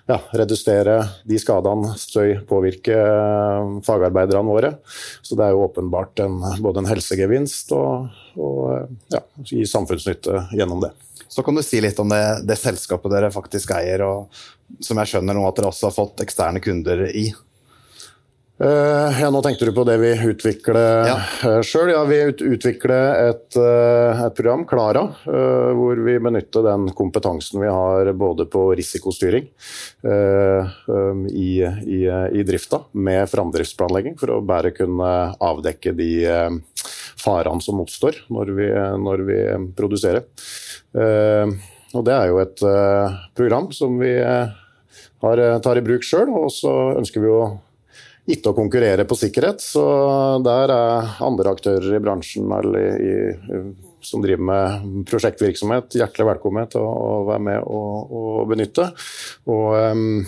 ja, 0.10 0.18
redusere 0.34 0.98
de 1.28 1.40
skadene 1.42 1.94
støy 2.00 2.38
påvirker 2.50 3.82
fagarbeiderne 3.86 4.50
våre. 4.50 4.74
Så 5.22 5.38
det 5.40 5.48
er 5.48 5.56
jo 5.56 5.66
åpenbart 5.68 6.24
en, 6.26 6.40
både 6.64 6.84
en 6.84 6.90
helsegevinst 6.92 7.74
og, 7.78 8.12
og 8.38 9.14
ja, 9.14 9.24
gi 9.50 9.64
samfunnsnytte 9.70 10.48
gjennom 10.58 10.84
det. 10.84 10.94
Så 11.34 11.42
kan 11.46 11.56
du 11.58 11.64
si 11.66 11.80
litt 11.82 11.98
om 12.00 12.12
det, 12.12 12.22
det 12.46 12.60
selskapet 12.62 13.10
dere 13.14 13.32
faktisk 13.34 13.74
eier, 13.74 14.04
og 14.06 14.84
som 14.84 15.00
jeg 15.02 15.14
skjønner 15.14 15.38
nå 15.38 15.48
at 15.48 15.58
dere 15.58 15.72
også 15.72 15.90
har 15.90 15.96
fått 15.96 16.22
eksterne 16.26 16.62
kunder 16.62 17.08
i. 17.10 17.32
Uh, 18.62 19.10
ja, 19.22 19.32
Nå 19.34 19.40
tenkte 19.42 19.66
du 19.66 19.72
på 19.74 19.82
det 19.88 19.96
vi 19.98 20.12
utvikler 20.30 21.08
ja. 21.10 21.16
uh, 21.42 21.62
sjøl. 21.66 21.90
Ja, 21.90 22.04
vi 22.06 22.20
ut, 22.30 22.44
utvikler 22.46 23.32
et, 23.32 23.48
uh, 23.58 24.22
et, 24.28 24.36
program, 24.38 24.62
Klara, 24.70 25.08
hvor 25.74 25.98
vi 26.06 26.20
benytter 26.22 26.66
den 26.68 26.92
kompetansen 26.94 27.64
vi 27.64 27.72
har 27.72 28.12
både 28.14 28.46
på 28.46 28.68
risikostyring 28.78 29.48
um, 30.06 31.26
i, 31.32 31.64
i, 31.66 32.04
i, 32.06 32.46
drifta, 32.46 32.84
med 32.94 33.26
framdriftsplanlegging, 33.32 34.20
for 34.22 34.36
å 34.36 34.44
bare 34.46 34.74
kunne 34.76 35.10
avdekke 35.42 35.96
de 35.98 36.12
farene 37.24 37.64
som 37.64 37.82
oppstår 37.82 38.22
når 38.34 38.54
vi, 38.54 38.70
når 39.02 39.28
vi 39.28 39.42
produserer. 39.74 40.26
og 40.94 42.06
Det 42.06 42.16
er 42.16 42.30
jo 42.30 42.42
et 42.44 42.66
program 43.34 43.72
som 43.74 43.98
vi 44.02 44.16
har, 44.22 45.46
tar 45.64 45.80
i 45.80 45.86
bruk 45.86 46.06
sjøl, 46.06 46.30
og 46.30 46.52
så 46.54 46.74
ønsker 47.00 47.24
vi 47.24 47.32
å 47.34 47.46
ikke 48.30 48.54
å 48.54 48.58
konkurrere 48.58 49.06
på 49.08 49.18
sikkerhet. 49.20 49.64
Så 49.64 49.84
der 50.46 50.72
er 50.74 51.16
andre 51.24 51.56
aktører 51.56 51.98
i 51.98 52.04
bransjen 52.04 52.52
eller 52.58 53.02
i, 53.04 53.18
i, 53.34 53.64
som 54.04 54.24
driver 54.24 54.48
med 54.48 55.10
prosjektvirksomhet, 55.10 55.98
hjertelig 56.00 56.30
velkommen 56.34 56.70
til 56.72 56.84
å, 56.84 56.94
å 56.94 57.18
være 57.28 57.46
med 57.50 57.60
og, 57.68 58.16
og 58.20 58.48
benytte. 58.52 58.90
Og 59.52 59.76
um, 59.76 60.24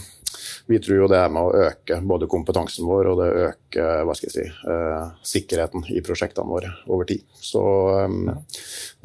vi 0.68 0.80
tror 0.82 1.04
jo 1.04 1.10
det 1.12 1.20
er 1.22 1.34
med 1.34 1.46
å 1.46 1.66
øke 1.68 2.00
både 2.10 2.30
kompetansen 2.32 2.88
vår 2.90 3.12
og 3.12 3.20
det 3.22 3.32
øker 3.50 4.06
hva 4.08 4.16
skal 4.18 4.32
jeg 4.32 4.36
si, 4.36 4.48
uh, 4.70 5.12
sikkerheten 5.26 5.86
i 5.94 6.04
prosjektene 6.06 6.52
våre 6.52 6.72
over 6.90 7.08
tid. 7.10 7.24
Så 7.38 7.64
um, 8.06 8.32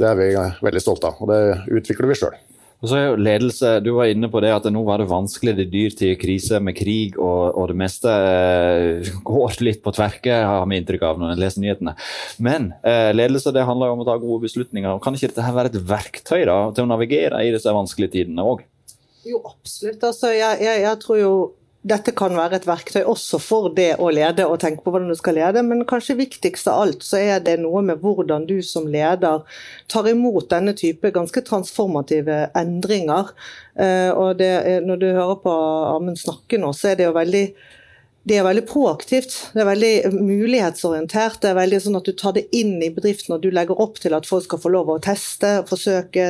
det 0.01 0.09
er 0.09 0.19
vi 0.19 0.31
veldig 0.37 0.83
stolte 0.83 1.11
av, 1.11 1.21
og 1.21 1.31
det 1.31 1.81
utvikler 1.81 2.11
vi 2.11 2.23
sjøl. 2.23 2.39
Og 2.81 2.89
så 2.89 2.97
er 2.97 3.03
jo 3.11 3.21
ledelse, 3.21 3.75
Du 3.85 3.91
var 3.99 4.09
inne 4.09 4.31
på 4.33 4.41
det 4.41 4.53
at 4.55 4.67
nå 4.73 4.81
var 4.87 5.03
det 5.03 5.11
vanskelig, 5.11 5.53
det 5.59 5.69
dyrt 5.73 6.01
i 6.07 6.15
krise 6.21 6.61
med 6.65 6.79
krig, 6.79 7.19
og, 7.21 7.53
og 7.53 7.69
det 7.73 7.77
meste 7.83 8.09
eh, 8.09 9.11
går 9.31 9.61
litt 9.67 9.83
på 9.85 9.93
tverke, 9.97 10.41
har 10.49 10.65
vi 10.65 10.81
inntrykk 10.81 11.05
av 11.11 11.21
når 11.21 11.35
en 11.35 11.43
leser 11.43 11.65
nyhetene. 11.65 11.95
Men 12.41 12.73
eh, 12.81 13.13
ledelse 13.13 13.53
det 13.53 13.67
handler 13.69 13.91
jo 13.91 13.99
om 13.99 14.05
å 14.05 14.09
ta 14.09 14.17
gode 14.23 14.47
beslutninger. 14.49 14.91
og 14.95 15.05
Kan 15.05 15.17
ikke 15.17 15.33
dette 15.33 15.55
være 15.61 15.75
et 15.75 15.81
verktøy 15.93 16.45
da, 16.49 16.59
til 16.73 16.87
å 16.87 16.93
navigere 16.93 17.45
i 17.45 17.53
disse 17.53 17.77
vanskelige 17.77 18.17
tidene 18.17 18.49
òg? 18.49 18.65
Jo, 19.29 19.43
absolutt. 19.45 20.01
Altså, 20.01 20.33
jeg, 20.33 20.63
jeg, 20.65 20.85
jeg 20.87 21.01
tror 21.03 21.21
jo 21.21 21.35
dette 21.81 22.13
kan 22.13 22.35
være 22.37 22.59
et 22.59 22.67
verktøy 22.69 23.07
også 23.09 23.39
for 23.41 23.71
det 23.73 23.95
å 24.05 24.11
lede 24.13 24.45
og 24.45 24.59
tenke 24.61 24.85
på 24.85 24.93
hvordan 24.93 25.09
du 25.09 25.17
skal 25.17 25.39
lede, 25.39 25.63
men 25.65 25.87
kanskje 25.89 26.19
viktigst 26.19 26.69
av 26.69 26.83
alt 26.83 27.05
så 27.07 27.17
er 27.17 27.41
det 27.45 27.57
noe 27.63 27.81
med 27.87 28.03
hvordan 28.03 28.45
du 28.49 28.59
som 28.67 28.89
leder 28.91 29.47
tar 29.89 30.11
imot 30.11 30.51
denne 30.53 30.75
type 30.77 31.13
ganske 31.15 31.41
transformative 31.47 32.43
endringer. 32.59 33.33
Eh, 33.81 34.11
og 34.13 34.37
det, 34.43 34.53
Når 34.85 35.01
du 35.01 35.09
hører 35.09 35.41
på 35.41 35.57
Amund 35.97 36.21
snakke 36.21 36.61
nå, 36.61 36.75
så 36.77 36.93
er 36.93 37.01
det 37.01 37.09
jo 37.09 37.17
veldig 37.17 37.45
det 38.29 38.37
er 38.37 38.45
veldig 38.45 38.67
proaktivt. 38.69 39.33
Det 39.55 39.63
er 39.63 39.69
veldig 39.69 39.93
mulighetsorientert. 40.13 41.39
Det 41.41 41.51
er 41.51 41.57
veldig 41.57 41.79
sånn 41.81 41.97
at 41.97 42.09
Du 42.11 42.13
tar 42.13 42.35
det 42.37 42.43
inn 42.57 42.75
i 42.85 42.91
bedriften 42.93 43.33
og 43.33 43.41
du 43.41 43.49
legger 43.55 43.81
opp 43.81 43.97
til 44.03 44.13
at 44.13 44.29
folk 44.29 44.45
skal 44.45 44.61
få 44.61 44.73
lov 44.75 44.91
å 44.93 44.99
teste, 45.01 45.53
forsøke. 45.69 46.27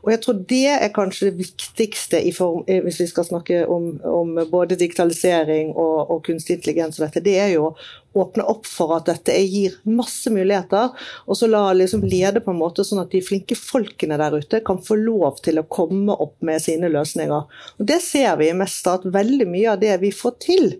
Og 0.00 0.10
Jeg 0.14 0.22
tror 0.24 0.40
det 0.48 0.64
er 0.72 0.94
kanskje 0.96 1.28
det 1.28 1.42
viktigste 1.44 2.22
form, 2.32 2.64
hvis 2.64 3.00
vi 3.02 3.10
skal 3.12 3.28
snakke 3.28 3.66
om, 3.68 3.92
om 4.08 4.40
både 4.48 4.78
digitalisering 4.80 5.74
og, 5.74 6.10
og 6.10 6.24
kunstig 6.24 6.56
intelligens. 6.56 6.98
og 6.98 7.06
dette, 7.06 7.24
Det 7.28 7.36
er 7.38 7.52
jo 7.58 7.74
åpne 8.12 8.42
opp 8.50 8.66
for 8.66 8.96
at 8.96 9.06
dette 9.06 9.34
gir 9.46 9.76
masse 9.86 10.30
muligheter, 10.32 10.90
og 11.26 11.38
så 11.38 11.46
la 11.50 11.62
liksom 11.76 12.02
lede 12.02 12.42
på 12.42 12.50
en 12.50 12.58
måte 12.58 12.84
sånn 12.86 13.02
at 13.04 13.12
de 13.12 13.20
flinke 13.22 13.54
folkene 13.58 14.18
der 14.18 14.34
ute 14.40 14.62
kan 14.66 14.80
få 14.82 14.96
lov 14.98 15.38
til 15.44 15.60
å 15.60 15.66
komme 15.70 16.16
opp 16.18 16.34
med 16.46 16.62
sine 16.62 16.90
løsninger. 16.90 17.46
Og 17.78 17.86
Det 17.90 18.00
ser 18.02 18.34
vi 18.40 18.50
mest 18.56 18.86
at 18.90 19.06
veldig 19.06 19.46
mye 19.50 19.74
av 19.74 19.82
det 19.82 19.94
vi 20.02 20.10
får 20.14 20.34
til, 20.42 20.72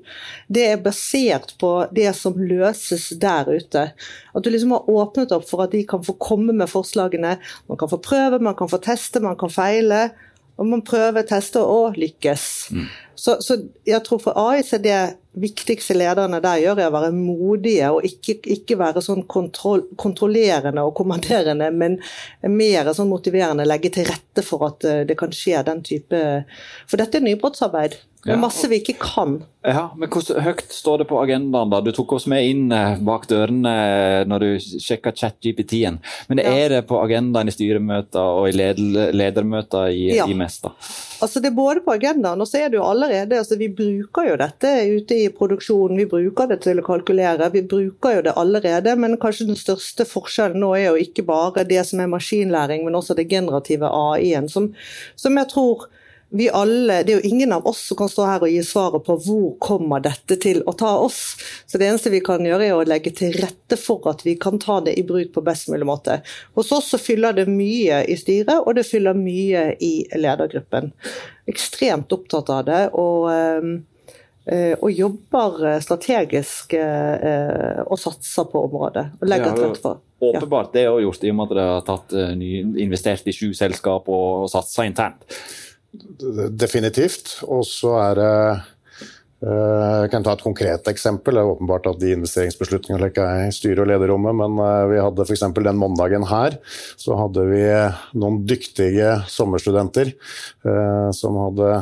det 0.49 0.67
er 0.73 0.83
basert 0.83 1.55
på 1.61 1.73
det 1.95 2.11
som 2.19 2.35
løses 2.35 3.11
der 3.23 3.51
ute. 3.51 3.85
At 4.35 4.45
du 4.45 4.51
liksom 4.51 4.75
har 4.75 4.91
åpnet 4.91 5.35
opp 5.35 5.47
for 5.49 5.65
at 5.65 5.75
de 5.75 5.85
kan 5.87 6.03
få 6.07 6.17
komme 6.19 6.55
med 6.57 6.71
forslagene. 6.71 7.37
Man 7.71 7.79
kan 7.79 7.91
få 7.91 8.01
prøve, 8.03 8.43
man 8.43 8.59
kan 8.59 8.71
få 8.71 8.83
teste, 8.83 9.23
man 9.23 9.39
kan 9.39 9.53
feile. 9.53 10.09
Og 10.61 10.67
man 10.69 10.83
prøver, 10.85 11.25
tester 11.25 11.65
og 11.65 11.97
lykkes. 11.97 12.43
Mm. 12.77 12.89
Så, 13.21 13.37
så, 13.45 13.59
jeg 13.85 14.01
tror 14.07 14.21
for 14.23 14.39
AIS 14.49 14.73
er 14.73 14.81
det 14.85 15.01
viktigste 15.41 15.93
lederne 15.95 16.39
der 16.41 16.63
gjør, 16.63 16.79
er 16.81 16.89
å 16.89 16.95
være 16.95 17.11
modige 17.13 17.91
og 17.93 18.07
ikke, 18.09 18.39
ikke 18.55 18.79
være 18.81 19.03
sånn 19.05 19.27
kontroll, 19.29 19.85
kontrollerende 20.01 20.87
og 20.89 20.95
kommanderende, 20.97 21.69
men 21.71 21.99
mer 22.49 22.89
sånn 22.97 23.13
motiverende. 23.13 23.69
Legge 23.69 23.93
til 23.93 24.09
rette 24.09 24.45
for 24.47 24.71
at 24.71 24.89
eh, 24.89 25.03
det 25.09 25.19
kan 25.21 25.37
skje 25.37 25.61
den 25.69 25.85
type 25.85 26.23
For 26.89 26.97
dette 26.97 27.21
er 27.21 27.29
nybrottsarbeid. 27.29 28.01
Det 28.21 28.35
er 28.35 28.41
masse 28.41 28.69
vi 28.69 28.81
ikke 28.83 28.99
kan. 29.01 29.39
Ja, 29.65 29.87
men 29.97 30.11
Hvor 30.13 30.25
høyt 30.45 30.73
står 30.73 31.03
det 31.03 31.07
på 31.09 31.21
agendaen? 31.23 31.71
da? 31.73 31.81
Du 31.81 31.89
tok 31.97 32.13
oss 32.19 32.27
med 32.29 32.45
inn 32.45 32.67
eh, 32.73 32.99
bak 33.05 33.25
dørene 33.31 33.73
eh, 33.73 34.25
når 34.29 34.45
du 34.45 34.49
sjekka 34.61 35.13
chat-GPT-en. 35.17 35.97
Men 36.29 36.43
ja. 36.43 36.53
er 36.53 36.75
det 36.75 36.83
på 36.89 37.01
agendaen 37.01 37.49
i 37.49 37.55
styremøter 37.55 38.41
og 38.41 38.51
i 38.51 38.57
ledermøter 38.57 39.89
i, 39.97 40.11
ja. 40.19 40.29
i 40.29 40.37
Mesta? 40.37 40.75
Altså 41.21 41.41
Det 41.41 41.49
er 41.49 41.57
både 41.57 41.85
på 41.85 41.95
agendaen, 41.97 42.41
og 42.41 42.49
så 42.49 42.61
er 42.61 42.69
det 42.69 42.81
jo 42.81 42.85
allerede 43.11 43.39
altså 43.39 43.57
Vi 43.57 43.69
bruker 43.69 44.29
jo 44.29 44.37
dette 44.39 44.71
ute 44.97 45.15
i 45.15 45.29
produksjonen. 45.35 45.99
Vi 45.99 46.07
bruker 46.07 46.51
det 46.51 46.61
til 46.65 46.81
å 46.81 46.87
kalkulere. 46.87 47.51
Vi 47.53 47.63
bruker 47.63 48.17
jo 48.17 48.25
det 48.27 48.37
allerede, 48.39 48.97
men 48.97 49.19
kanskje 49.21 49.49
den 49.51 49.59
største 49.59 50.07
forskjellen 50.09 50.61
nå 50.61 50.75
er 50.77 50.91
jo 50.91 51.01
ikke 51.01 51.27
bare 51.27 51.65
det 51.69 51.83
som 51.89 52.01
er 52.01 52.11
maskinlæring, 52.11 52.85
men 52.85 52.99
også 52.99 53.17
det 53.19 53.29
generative 53.31 53.89
AI-en, 53.91 54.49
som, 54.49 54.71
som 55.17 55.39
jeg 55.39 55.51
tror 55.53 55.89
vi 56.31 56.51
alle, 56.51 57.03
Det 57.03 57.13
er 57.13 57.21
jo 57.21 57.29
ingen 57.29 57.53
av 57.53 57.67
oss 57.67 57.81
som 57.89 57.97
kan 57.99 58.09
stå 58.09 58.25
her 58.27 58.45
og 58.47 58.53
gi 58.53 58.63
svaret 58.65 59.03
på 59.07 59.17
hvor 59.25 59.47
kommer 59.63 60.03
dette 60.03 60.37
til 60.41 60.63
å 60.63 60.75
ta 60.79 60.93
oss. 61.03 61.37
Så 61.67 61.79
Det 61.79 61.89
eneste 61.89 62.13
vi 62.13 62.23
kan 62.25 62.45
gjøre 62.47 62.69
er 62.69 62.79
å 62.79 62.87
legge 62.87 63.11
til 63.11 63.35
rette 63.35 63.79
for 63.81 64.07
at 64.11 64.23
vi 64.27 64.37
kan 64.39 64.59
ta 64.59 64.81
det 64.81 64.95
i 64.99 65.07
bruk 65.07 65.33
på 65.35 65.43
best 65.43 65.69
mulig 65.69 65.89
måte. 65.89 66.21
Hos 66.55 66.71
oss 66.73 66.93
så 66.95 66.99
fyller 67.03 67.35
det 67.35 67.49
mye 67.51 68.05
i 68.07 68.17
styret, 68.17 68.63
og 68.63 68.77
det 68.79 68.87
fyller 68.87 69.19
mye 69.19 69.75
i 69.83 70.07
ledergruppen. 70.15 70.93
Ekstremt 71.51 72.13
opptatt 72.15 72.51
av 72.51 72.65
det. 72.69 72.83
og 72.95 73.31
eh, 73.33 73.71
eh, 74.47 74.75
og 74.79 74.93
jobber 74.93 75.81
strategisk 75.83 76.75
eh, 76.79 77.81
og 77.87 77.99
satser 77.99 78.47
på 78.53 78.63
området. 78.69 79.05
og 79.21 79.27
legger 79.27 79.57
til 79.57 79.67
rette 79.67 79.83
for. 79.83 79.99
Åpenbart 80.21 80.73
det 80.73 80.85
er 80.85 81.01
gjort, 81.01 81.25
i 81.25 81.31
og 81.33 81.37
med 81.37 81.49
at 81.49 81.57
dere 81.57 81.67
har 81.73 81.85
tatt, 81.87 82.15
investert 82.85 83.27
i 83.27 83.33
sju 83.33 83.55
selskap 83.57 84.07
og 84.13 84.47
satsa 84.53 84.85
internt. 84.85 85.27
Definitivt. 85.91 87.41
Og 87.49 87.65
så 87.67 87.95
er 87.99 88.19
det 88.19 88.33
eh, 89.43 89.95
jeg 90.05 90.11
kan 90.13 90.27
ta 90.27 90.35
et 90.37 90.45
konkret 90.45 90.91
eksempel. 90.93 91.37
Det 91.37 91.43
er 91.43 91.53
åpenbart 91.55 91.89
at 91.91 92.01
de 92.03 92.13
investeringsbeslutningene 92.15 93.11
ikke 93.11 93.27
er 93.45 93.55
styre- 93.55 93.85
og 93.85 93.91
lederrommet, 93.91 94.37
men 94.43 94.61
eh, 94.65 94.85
vi 94.93 95.01
hadde 95.03 95.27
f.eks. 95.27 95.47
den 95.59 95.81
mandagen 95.81 96.27
her, 96.31 96.61
så 97.01 97.19
hadde 97.19 97.47
vi 97.51 97.65
noen 98.21 98.43
dyktige 98.49 99.21
sommerstudenter 99.31 100.15
eh, 100.15 101.09
som 101.17 101.41
hadde 101.47 101.73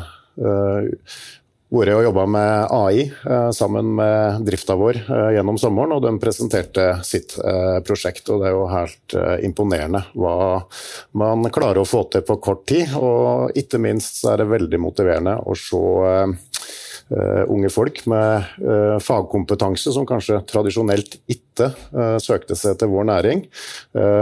vært 1.68 1.96
og 1.98 2.06
jobba 2.06 2.24
med 2.32 2.70
AI 2.72 3.02
eh, 3.04 3.50
sammen 3.52 3.90
med 3.98 4.44
drifta 4.46 4.76
vår 4.78 5.02
eh, 5.04 5.30
gjennom 5.36 5.58
sommeren, 5.60 5.96
og 5.96 6.04
de 6.04 6.14
presenterte 6.20 6.86
sitt 7.04 7.36
eh, 7.38 7.78
prosjekt. 7.84 8.28
og 8.30 8.40
Det 8.40 8.48
er 8.48 8.56
jo 8.56 8.68
helt 8.72 9.16
imponerende 9.44 10.02
hva 10.14 10.62
man 11.18 11.50
klarer 11.52 11.82
å 11.82 11.88
få 11.88 12.06
til 12.12 12.24
på 12.24 12.38
kort 12.40 12.64
tid. 12.68 12.94
Og 12.96 13.52
ikke 13.58 13.80
minst 13.82 14.22
så 14.22 14.32
er 14.32 14.42
det 14.42 14.52
veldig 14.52 14.80
motiverende 14.80 15.38
å 15.44 15.56
se 15.56 15.82
unge 17.48 17.70
folk 17.72 18.02
med 18.12 19.00
fagkompetanse 19.00 19.94
som 19.94 20.04
kanskje 20.04 20.42
tradisjonelt 20.44 21.14
ikke 21.32 21.70
søkte 22.20 22.52
seg 22.58 22.76
til 22.76 22.90
vår 22.92 23.06
næring, 23.08 23.46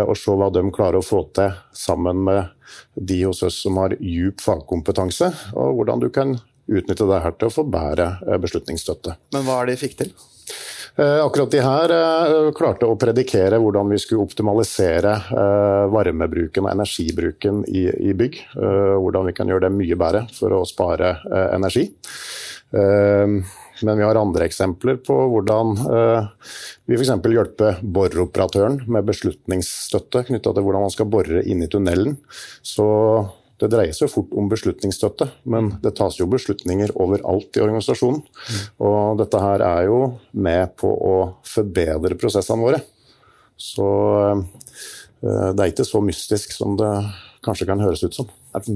og 0.07 0.13
se 0.15 0.37
hva 0.39 0.47
de 0.55 0.63
klarer 0.71 1.01
å 1.01 1.07
få 1.07 1.25
til 1.35 1.51
sammen 1.75 2.23
med 2.29 2.79
de 2.95 3.25
hos 3.25 3.43
oss 3.43 3.59
som 3.65 3.81
har 3.83 3.97
djup 3.99 4.45
fagkompetanse, 4.45 5.33
og 5.59 5.81
hvordan 5.81 6.05
du 6.05 6.13
kan 6.15 6.37
utnytte 6.67 7.07
det 7.07 7.21
her 7.25 7.37
til 7.39 7.51
å 7.51 7.55
få 7.55 7.67
bedre 7.71 8.17
eh, 8.27 8.39
beslutningsstøtte. 8.43 9.17
Men 9.35 9.47
hva 9.47 9.61
er 9.61 9.69
det 9.69 9.77
de 9.77 9.83
fikk 9.83 9.99
til? 10.01 10.15
Eh, 10.97 11.21
akkurat 11.21 11.53
de 11.53 11.61
her 11.63 11.95
eh, 11.97 12.49
klarte 12.57 12.89
å 12.89 12.97
predikere 13.01 13.61
hvordan 13.63 13.93
vi 13.93 14.01
skulle 14.03 14.25
optimalisere 14.27 15.15
varmebruken 15.93 16.67
og 16.67 16.73
energibruken 16.73 17.63
i, 17.69 18.15
bygg. 18.17 18.41
Hvordan 18.57 19.31
vi 19.31 19.37
kan 19.37 19.51
gjøre 19.51 19.69
det 19.69 19.77
mye 19.77 20.01
bedre 20.01 20.27
for 20.35 20.57
å 20.57 20.65
spare 20.69 21.19
energi. 21.55 21.87
Men 22.73 23.99
vi 24.01 24.05
har 24.05 24.19
andre 24.19 24.47
eksempler 24.49 24.99
på 25.05 25.15
hvordan 25.31 25.75
vi 26.89 26.97
f.eks. 26.97 27.13
hjelper 27.13 27.79
boreoperatøren 27.85 28.81
med 28.91 29.07
beslutningsstøtte 29.07 30.25
knytta 30.31 30.55
til 30.57 30.67
hvordan 30.67 30.87
man 30.87 30.95
skal 30.95 31.11
bore 31.13 31.45
inn 31.47 31.63
i 31.63 31.69
tunnelen. 31.71 32.17
Så 32.65 32.89
Det 33.57 33.71
dreier 33.73 33.97
seg 33.97 34.11
fort 34.13 34.35
om 34.37 34.51
beslutningsstøtte, 34.53 35.31
men 35.49 35.71
det 35.81 35.95
tas 35.97 36.19
jo 36.21 36.29
beslutninger 36.29 36.93
overalt 37.01 37.57
i 37.57 37.63
organisasjonen. 37.65 38.21
Og 38.85 39.17
dette 39.21 39.41
her 39.41 39.65
er 39.65 39.87
jo 39.89 40.01
med 40.37 40.75
på 40.77 40.91
å 40.93 41.15
forbedre 41.47 42.19
prosessene 42.21 42.67
våre. 42.67 42.83
Så 43.57 43.87
eh, 44.29 45.49
det 45.57 45.63
er 45.63 45.73
ikke 45.73 45.89
så 45.89 46.03
mystisk 46.05 46.53
som 46.53 46.77
det 46.77 46.93
kanskje 47.47 47.69
kan 47.69 47.81
høres 47.81 48.05
ut 48.05 48.17
som. 48.17 48.29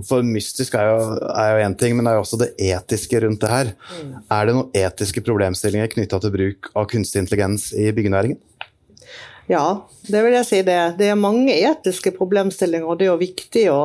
For 0.08 0.24
mystisk 0.24 0.76
er 0.78 0.90
jo 0.90 1.60
én 1.64 1.76
ting, 1.78 1.96
men 1.96 2.06
det 2.06 2.12
er 2.12 2.18
jo 2.18 2.24
også 2.24 2.40
det 2.40 2.50
etiske 2.70 3.20
rundt 3.24 3.40
det 3.42 3.50
her. 3.50 3.72
Mm. 4.00 4.12
Er 4.36 4.46
det 4.46 4.56
noen 4.56 4.76
etiske 4.76 5.24
problemstillinger 5.26 5.92
knytta 5.94 6.20
til 6.22 6.34
bruk 6.34 6.70
av 6.72 6.88
kunstig 6.92 7.24
intelligens 7.24 7.70
i 7.76 7.88
byggenæringen? 7.96 8.40
Ja, 9.50 9.88
det 10.06 10.22
vil 10.22 10.34
jeg 10.36 10.46
si 10.46 10.58
det. 10.62 10.78
Det 11.00 11.08
er 11.10 11.16
mange 11.18 11.54
etiske 11.58 12.12
problemstillinger, 12.14 12.86
og 12.86 13.00
det 13.00 13.08
er 13.08 13.10
jo 13.10 13.20
viktig 13.20 13.64
å 13.72 13.78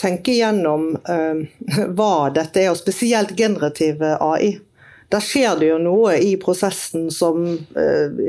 tenke 0.00 0.32
gjennom 0.38 0.94
eh, 0.96 1.42
hva 1.98 2.30
dette 2.32 2.62
er, 2.62 2.70
og 2.72 2.80
spesielt 2.80 3.34
generativ 3.36 4.00
AI. 4.00 4.54
Der 5.12 5.20
skjer 5.20 5.58
det 5.60 5.68
jo 5.68 5.76
noe 5.84 6.14
i 6.16 6.30
prosessen 6.40 7.10
som 7.12 7.44
eh, 7.76 8.22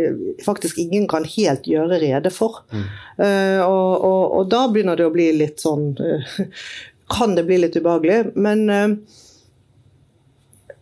faktisk 0.44 0.82
ingen 0.84 1.08
kan 1.08 1.24
helt 1.24 1.70
gjøre 1.72 2.02
rede 2.04 2.34
for. 2.36 2.66
Mm. 2.75 2.84
Eh, 3.16 3.62
og, 3.63 4.04
og, 4.04 4.24
og, 4.42 4.50
da 4.52 4.66
begynner 4.68 5.00
det 5.00 5.08
å 5.08 5.13
bli 5.16 5.30
litt 5.40 5.63
sånn 5.63 5.94
Kan 7.13 7.38
det 7.38 7.46
bli 7.48 7.62
litt 7.62 7.75
ubehagelig. 7.78 8.34
Men 8.36 8.68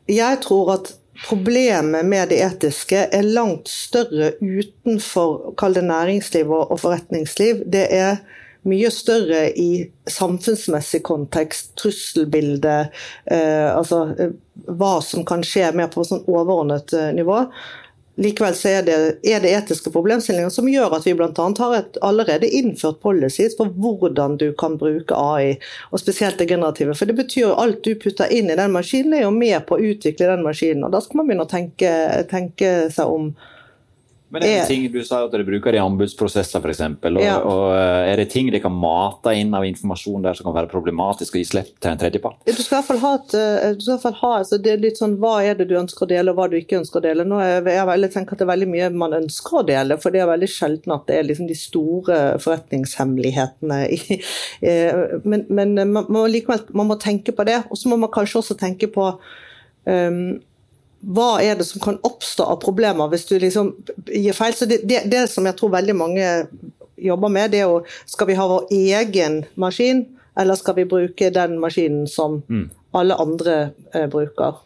jeg 0.10 0.38
tror 0.46 0.70
at 0.80 0.92
problemet 1.28 2.06
med 2.06 2.30
det 2.32 2.42
etiske 2.44 3.08
er 3.14 3.28
langt 3.28 3.70
større 3.72 4.34
utenfor 4.42 5.54
kall 5.60 5.76
det 5.78 5.86
næringsliv 5.88 6.52
og 6.52 6.78
forretningsliv. 6.82 7.64
Det 7.72 7.88
er 7.96 8.22
mye 8.70 8.92
større 8.94 9.48
i 9.58 9.86
samfunnsmessig 10.10 11.02
kontekst, 11.06 11.74
trusselbilde, 11.82 12.78
eh, 13.26 13.70
altså 13.74 14.04
eh, 14.20 14.36
hva 14.70 15.00
som 15.02 15.26
kan 15.26 15.42
skje 15.46 15.72
mer 15.78 15.90
på 15.94 16.06
sånn 16.06 16.26
overordnet 16.28 16.94
eh, 16.94 17.10
nivå. 17.18 17.42
Likevel 18.22 18.54
er 18.70 18.84
det, 18.86 18.96
er 19.26 19.42
det, 19.42 19.52
etiske 19.56 19.90
problemstillinger 19.94 20.52
som 20.54 20.68
gjør 20.70 20.94
at 20.98 21.06
vi 21.08 21.14
bl.a. 21.18 21.32
har 21.34 21.76
et, 21.78 21.98
allerede 22.06 22.50
innført 22.54 23.00
policies 23.02 23.56
for 23.58 23.72
hvordan 23.74 24.38
du 24.38 24.52
kan 24.58 24.78
bruke 24.82 25.18
AI, 25.18 25.56
og 25.90 26.04
spesielt 26.04 26.38
det 26.38 26.50
generative. 26.52 26.94
For 26.98 27.10
det 27.10 27.18
betyr 27.18 27.48
jo 27.48 27.56
alt 27.64 27.82
du 27.86 27.96
putter 27.98 28.30
inn 28.30 28.52
i 28.52 28.60
den 28.60 28.76
maskinen, 28.76 29.16
er 29.18 29.26
jo 29.26 29.34
med 29.34 29.58
på 29.66 29.78
å 29.78 29.90
utvikle 29.94 30.30
den 30.36 30.46
maskinen. 30.46 30.86
og 30.86 30.94
Da 30.94 31.02
skal 31.02 31.22
man 31.22 31.32
begynne 31.32 31.48
å 31.48 31.52
tenke, 31.52 31.96
tenke 32.30 32.76
seg 32.94 33.10
om 33.10 33.32
men 34.32 34.46
er 34.48 34.62
det 34.62 34.68
ting 34.70 34.86
du 34.94 35.02
sa 35.04 35.26
at 35.26 35.34
dere 35.34 35.44
bruker 35.44 35.76
i 35.76 35.80
anbudsprosesser 35.82 36.64
f.eks. 36.64 36.82
Og, 37.04 37.18
ja. 37.20 37.34
og 37.44 37.66
eh, 37.76 38.12
er 38.14 38.22
det 38.22 38.30
ting 38.32 38.48
dere 38.48 38.64
kan 38.64 38.72
mate 38.72 39.34
inn 39.36 39.52
av 39.58 39.66
informasjon 39.68 40.24
der 40.24 40.38
som 40.38 40.48
kan 40.48 40.56
være 40.56 40.70
problematisk 40.72 41.36
å 41.36 41.42
gi 41.42 41.50
slipp 41.50 41.74
til 41.76 41.92
en 41.92 42.00
tredjepart? 42.00 42.38
Du 42.48 42.62
skal 42.62 42.78
i 42.78 42.78
hvert 42.78 42.88
fall 42.88 43.02
ha, 43.04 43.12
et, 43.20 43.36
eh, 43.36 43.74
du 43.76 43.84
skal 43.84 43.92
i 43.92 43.96
hvert 43.98 44.06
fall 44.06 44.20
ha 44.22 44.32
altså 44.38 44.60
det 44.64 44.72
er 44.72 44.84
litt 44.86 45.02
sånn, 45.02 45.18
Hva 45.20 45.34
er 45.44 45.60
det 45.60 45.68
du 45.68 45.76
ønsker 45.76 46.08
å 46.08 46.10
dele, 46.14 46.32
og 46.32 46.40
hva 46.40 46.48
du 46.52 46.56
ikke 46.60 46.80
ønsker 46.80 47.02
å 47.02 47.06
dele. 47.06 47.26
Nå 47.28 47.42
er 47.44 47.52
jeg, 47.60 47.88
veldig, 47.92 48.12
tenker 48.14 48.38
at 48.38 48.42
Det 48.44 48.48
er 48.48 48.52
veldig 48.54 48.70
mye 48.72 48.92
man 49.04 49.18
ønsker 49.20 49.60
å 49.60 49.66
dele, 49.68 49.98
for 50.00 50.16
det 50.16 50.24
er 50.24 50.32
veldig 50.32 50.52
sjelden 50.54 50.96
at 50.96 51.04
det 51.10 51.18
er 51.18 51.28
liksom 51.28 51.50
de 51.52 51.58
store 51.60 52.22
forretningshemmelighetene. 52.46 53.82
I, 53.92 54.20
men, 55.28 55.44
men 55.52 55.76
man, 55.92 56.08
må 56.08 56.24
likevel 56.32 56.64
man 56.78 56.88
må 56.94 56.98
tenke 57.02 57.36
på 57.36 57.46
det. 57.48 57.60
Og 57.68 57.80
så 57.80 57.92
må 57.92 58.00
man 58.00 58.14
kanskje 58.14 58.40
også 58.40 58.56
tenke 58.60 58.88
på 58.92 59.12
um, 59.84 60.40
hva 61.02 61.42
er 61.42 61.58
det 61.58 61.66
som 61.66 61.82
kan 61.82 62.00
oppstå 62.06 62.46
av 62.54 62.60
problemer 62.62 63.10
hvis 63.12 63.26
du 63.30 63.36
liksom 63.42 63.74
gir 64.06 64.38
feil. 64.38 64.54
Så 64.54 64.68
det, 64.70 64.84
det, 64.86 65.04
det 65.12 65.26
som 65.32 65.48
jeg 65.50 65.58
tror 65.58 65.74
veldig 65.74 65.98
mange 65.98 66.28
jobber 67.02 67.34
med, 67.34 67.52
det 67.52 67.64
er 67.64 67.70
jo 67.70 67.82
Skal 68.06 68.30
vi 68.30 68.38
ha 68.38 68.48
vår 68.48 68.68
egen 68.72 69.42
maskin, 69.56 70.06
eller 70.38 70.60
skal 70.60 70.78
vi 70.78 70.90
bruke 70.90 71.32
den 71.34 71.58
maskinen 71.60 72.06
som 72.08 72.42
mm. 72.48 72.68
alle 72.94 73.18
andre 73.18 73.72
eh, 73.94 74.06
bruker? 74.12 74.62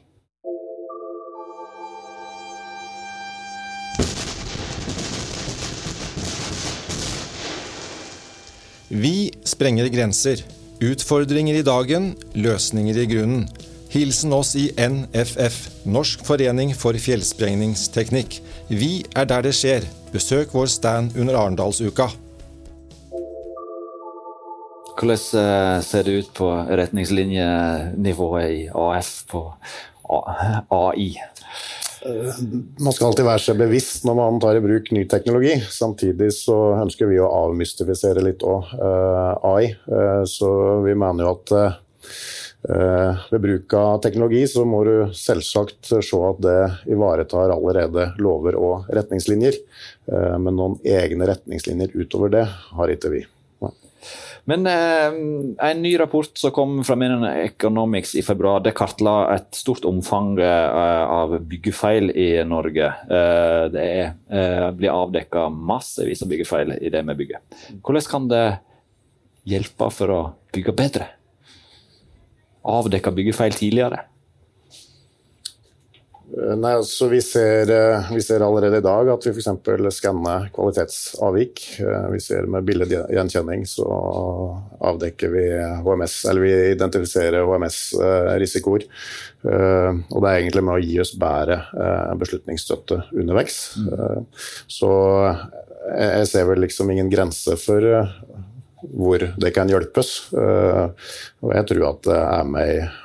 Vi 8.95 9.32
sprenger 9.43 9.88
grenser. 9.89 10.43
Utfordringer 10.84 11.58
i 11.58 11.63
dagen, 11.65 12.13
løsninger 12.38 13.00
i 13.02 13.08
grunnen. 13.10 13.48
Hilsen 13.95 14.34
oss 14.36 14.49
i 14.60 14.65
NFF, 14.75 15.86
Norsk 15.88 16.25
forening 16.27 16.73
for 16.75 16.97
fjellsprengningsteknikk. 16.99 18.41
Vi 18.67 19.05
er 19.15 19.29
der 19.29 19.45
det 19.45 19.53
skjer. 19.55 19.88
Besøk 20.12 20.51
vår 20.51 20.67
stand 20.67 21.15
under 21.15 21.38
Arendalsuka. 21.39 22.10
Hvordan 24.99 25.15
eh, 25.15 25.79
ser 25.88 26.03
det 26.03 26.17
ut 26.19 26.34
på 26.36 26.51
retningslinjenivået 26.81 28.51
i 28.51 28.60
AF 28.67 29.15
på 29.31 29.45
AI? 30.12 31.10
Eh, 32.03 32.43
man 32.75 32.91
skal 32.91 33.13
alltid 33.13 33.31
være 33.31 33.47
seg 33.47 33.63
bevisst 33.63 34.03
når 34.03 34.19
man 34.19 34.43
tar 34.43 34.60
i 34.60 34.65
bruk 34.67 34.91
ny 34.91 35.08
teknologi. 35.08 35.55
Samtidig 35.71 36.34
så 36.36 36.60
ønsker 36.84 37.08
vi 37.15 37.23
å 37.23 37.31
avmystifisere 37.47 38.27
litt 38.27 38.43
òg 38.43 38.75
eh, 38.75 39.51
AI. 39.55 39.75
Så 40.27 40.51
vi 40.84 40.99
mener 40.99 41.29
jo 41.29 41.38
at 41.39 41.62
ved 42.65 43.41
bruk 43.43 43.73
av 43.78 43.99
teknologi 44.01 44.41
så 44.49 44.63
må 44.65 44.80
du 44.88 44.93
selvsagt 45.13 45.91
se 45.91 46.21
at 46.30 46.39
det 46.41 46.60
ivaretar 46.95 47.54
allerede 47.54 48.08
lover 48.17 48.58
og 48.58 48.89
retningslinjer. 48.95 49.60
Eh, 50.12 50.36
men 50.41 50.58
noen 50.58 50.78
egne 50.86 51.30
retningslinjer 51.30 51.95
utover 51.95 52.34
det 52.34 52.45
har 52.49 52.93
ikke 52.93 53.13
vi. 53.13 53.23
Men 54.45 54.67
eh, 54.69 55.15
en 55.69 55.80
ny 55.82 55.95
rapport 55.97 56.38
som 56.38 56.51
kom 56.54 56.84
fra 56.86 56.93
Menon 56.99 57.23
Economics 57.25 58.13
i 58.15 58.21
februar, 58.21 58.62
det 58.62 58.75
kartla 58.78 59.15
et 59.34 59.58
stort 59.58 59.88
omfang 59.89 60.36
eh, 60.38 61.01
av 61.10 61.34
byggefeil 61.49 62.12
i 62.13 62.30
Norge. 62.45 62.91
Eh, 63.10 63.63
det 63.73 63.88
er, 63.89 64.13
eh, 64.30 64.67
blir 64.78 64.93
avdekka 64.93 65.47
massevis 65.49 66.21
av 66.21 66.30
byggefeil 66.30 66.78
i 66.78 66.93
det 66.93 67.01
vi 67.10 67.17
bygger. 67.23 67.41
Hvordan 67.82 68.10
kan 68.12 68.30
det 68.30 68.45
hjelpe 69.49 69.89
for 69.93 70.13
å 70.13 70.21
bygge 70.54 70.78
bedre? 70.78 71.10
Avdekka 72.65 73.13
byggefeil 73.15 73.58
tidligere? 73.58 74.04
Eh, 76.36 76.56
nei, 76.58 76.73
altså 76.75 77.08
vi 77.12 77.19
ser, 77.23 77.69
eh, 77.71 78.08
vi 78.12 78.21
ser, 78.23 78.43
allerede 78.43 78.82
i 78.82 78.84
dag 78.84 79.10
at 79.13 79.25
vi 79.28 79.32
f.eks. 79.32 79.49
skanner 79.95 80.49
kvalitetsavvik. 80.56 81.63
Eh, 81.80 82.08
vi 82.12 82.21
ser 82.23 82.49
med 82.51 82.65
bildegjenkjenning 82.67 83.65
så 83.69 83.86
avdekker 84.89 85.32
vi 85.32 85.45
HMS, 85.86 86.17
eller 86.30 86.45
vi 86.45 86.54
identifiserer 86.73 87.45
HMS-risikoer. 87.45 88.89
Og 89.45 90.21
det 90.23 90.30
er 90.30 90.39
egentlig 90.39 90.63
med 90.65 90.73
å 90.73 90.82
gi 90.82 90.95
oss 91.04 91.12
bedre 91.21 91.60
beslutningsstøtte 92.17 93.04
underveis. 93.13 93.75
Mm. 93.78 94.25
Så 94.73 94.89
jeg 95.86 96.30
ser 96.32 96.47
vel 96.49 96.63
liksom 96.65 96.89
ingen 96.89 97.12
grense 97.13 97.54
for 97.62 97.86
hvor 98.95 99.25
det 99.38 99.51
kan 99.55 99.71
hjelpes. 99.71 100.12
Eh, 100.34 101.10
og 101.43 101.51
jeg 101.58 101.67
tror 101.71 101.89
at 101.89 102.08
det 102.08 102.19
er 102.21 102.47
med, 102.49 102.95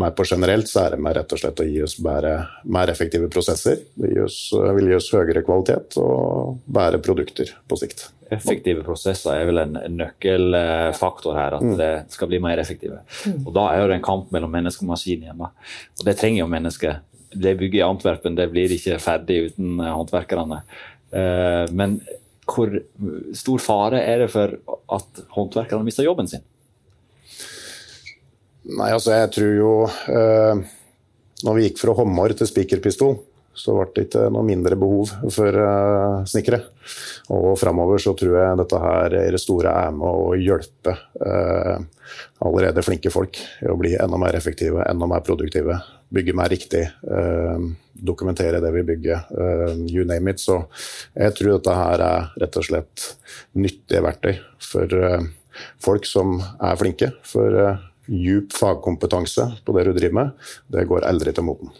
med 0.00 0.16
på 0.16 0.26
generelt 0.28 0.70
så 0.70 0.86
er 0.86 0.94
det 0.94 1.02
med 1.04 1.16
rett 1.18 1.36
og 1.36 1.40
slett 1.40 1.62
å 1.62 1.68
gi 1.68 1.82
oss 1.84 1.96
bedre, 2.02 2.34
mer 2.64 2.92
effektive 2.92 3.28
prosesser. 3.32 3.84
Det 3.94 4.08
vil 4.08 4.16
gi 4.16 4.24
oss, 4.24 4.40
vil 4.78 4.90
gi 4.90 4.98
oss 4.98 5.12
høyere 5.14 5.44
kvalitet 5.46 5.98
og 6.00 6.60
bedre 6.64 7.00
produkter 7.04 7.54
på 7.68 7.80
sikt. 7.80 8.08
Effektive 8.32 8.82
prosesser 8.86 9.36
er 9.36 9.48
vel 9.48 9.60
en 9.60 9.76
nøkkelfaktor 9.98 11.36
her, 11.36 11.58
at 11.58 11.66
mm. 11.66 11.74
det 11.78 11.92
skal 12.14 12.30
bli 12.30 12.40
mer 12.42 12.62
effektive. 12.62 13.02
Og 13.44 13.52
Da 13.54 13.68
er 13.74 13.84
det 13.88 13.98
en 13.98 14.06
kamp 14.06 14.32
mellom 14.34 14.52
menneske 14.54 14.84
og 14.86 14.94
maskin 14.94 15.28
hjemme. 15.28 15.52
Og 16.00 16.08
det 16.08 16.16
trenger 16.20 16.42
jo 16.42 16.50
mennesker. 16.50 17.02
Det 17.34 17.56
bygget 17.60 17.82
i 17.82 17.86
Antwerpen 17.86 18.38
det 18.38 18.48
blir 18.52 18.72
ikke 18.72 19.00
ferdig 19.02 19.40
uten 19.50 19.80
håndverkerne. 19.82 20.62
Eh, 21.14 21.64
men 21.74 21.98
hvor 22.48 22.72
stor 23.36 23.62
fare 23.62 24.00
er 24.04 24.24
det 24.24 24.30
for 24.32 24.56
at 24.96 25.22
håndverkerne 25.36 25.86
mister 25.86 26.06
jobben 26.06 26.28
sin? 26.30 26.44
Nei, 28.64 28.90
altså 28.90 29.12
jeg 29.12 29.30
tror 29.34 29.50
jo 29.58 29.72
eh, 30.08 30.60
Når 31.44 31.56
vi 31.56 31.66
gikk 31.66 31.82
fra 31.82 31.92
håndmår 31.98 32.32
til 32.38 32.48
spikerpistol, 32.48 33.18
så 33.54 33.76
ble 33.78 33.88
det 33.94 34.06
ikke 34.08 34.28
noe 34.34 34.46
mindre 34.46 34.78
behov 34.78 35.12
for 35.32 35.58
uh, 35.58 36.22
snekkere. 36.28 36.60
Og 37.34 37.54
framover 37.60 38.02
så 38.02 38.14
tror 38.18 38.38
jeg 38.40 38.60
dette 38.60 38.80
her 38.82 39.18
i 39.22 39.32
det 39.34 39.40
store 39.42 39.72
er 39.84 39.94
med 39.96 40.08
å 40.08 40.34
hjelpe 40.38 40.96
uh, 41.22 41.78
allerede 42.44 42.84
flinke 42.84 43.12
folk 43.14 43.40
i 43.62 43.70
å 43.70 43.78
bli 43.80 43.94
enda 43.96 44.20
mer 44.20 44.36
effektive, 44.36 44.84
enda 44.88 45.08
mer 45.10 45.24
produktive 45.24 45.78
bygge 46.14 46.34
mer 46.36 46.52
riktig, 46.52 46.84
uh, 47.10 47.58
dokumentere 47.94 48.60
det 48.60 48.70
vi 48.74 48.82
bygger, 48.82 49.24
eh, 49.38 49.74
you 49.94 50.04
name 50.04 50.30
it. 50.30 50.40
Så 50.42 50.64
jeg 51.14 51.34
tror 51.38 51.56
dette 51.56 51.76
her 51.78 52.02
er 52.02 52.28
rett 52.42 52.58
og 52.58 52.66
slett 52.66 53.06
nyttige 53.54 54.02
verktøy 54.04 54.34
for 54.58 54.94
eh, 54.98 55.26
folk 55.82 56.06
som 56.06 56.40
er 56.42 56.76
flinke. 56.80 57.12
For 57.22 57.78
djup 58.10 58.52
fagkompetanse 58.52 59.46
på 59.64 59.76
det 59.78 59.86
du 59.86 59.94
driver 59.94 60.18
med, 60.20 60.48
det 60.68 60.88
går 60.90 61.06
aldri 61.08 61.32
til 61.32 61.46
moten. 61.46 61.70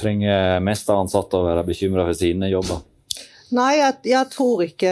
Trenger 0.00 0.62
mest 0.64 0.88
ansatte 0.92 1.36
å 1.36 1.44
være 1.44 1.66
bekymra 1.68 2.06
for 2.08 2.16
sine 2.16 2.48
jobber? 2.48 2.80
Nei, 3.50 3.80
jeg, 3.80 3.94
jeg, 4.12 4.26
tror 4.30 4.60
ikke, 4.62 4.90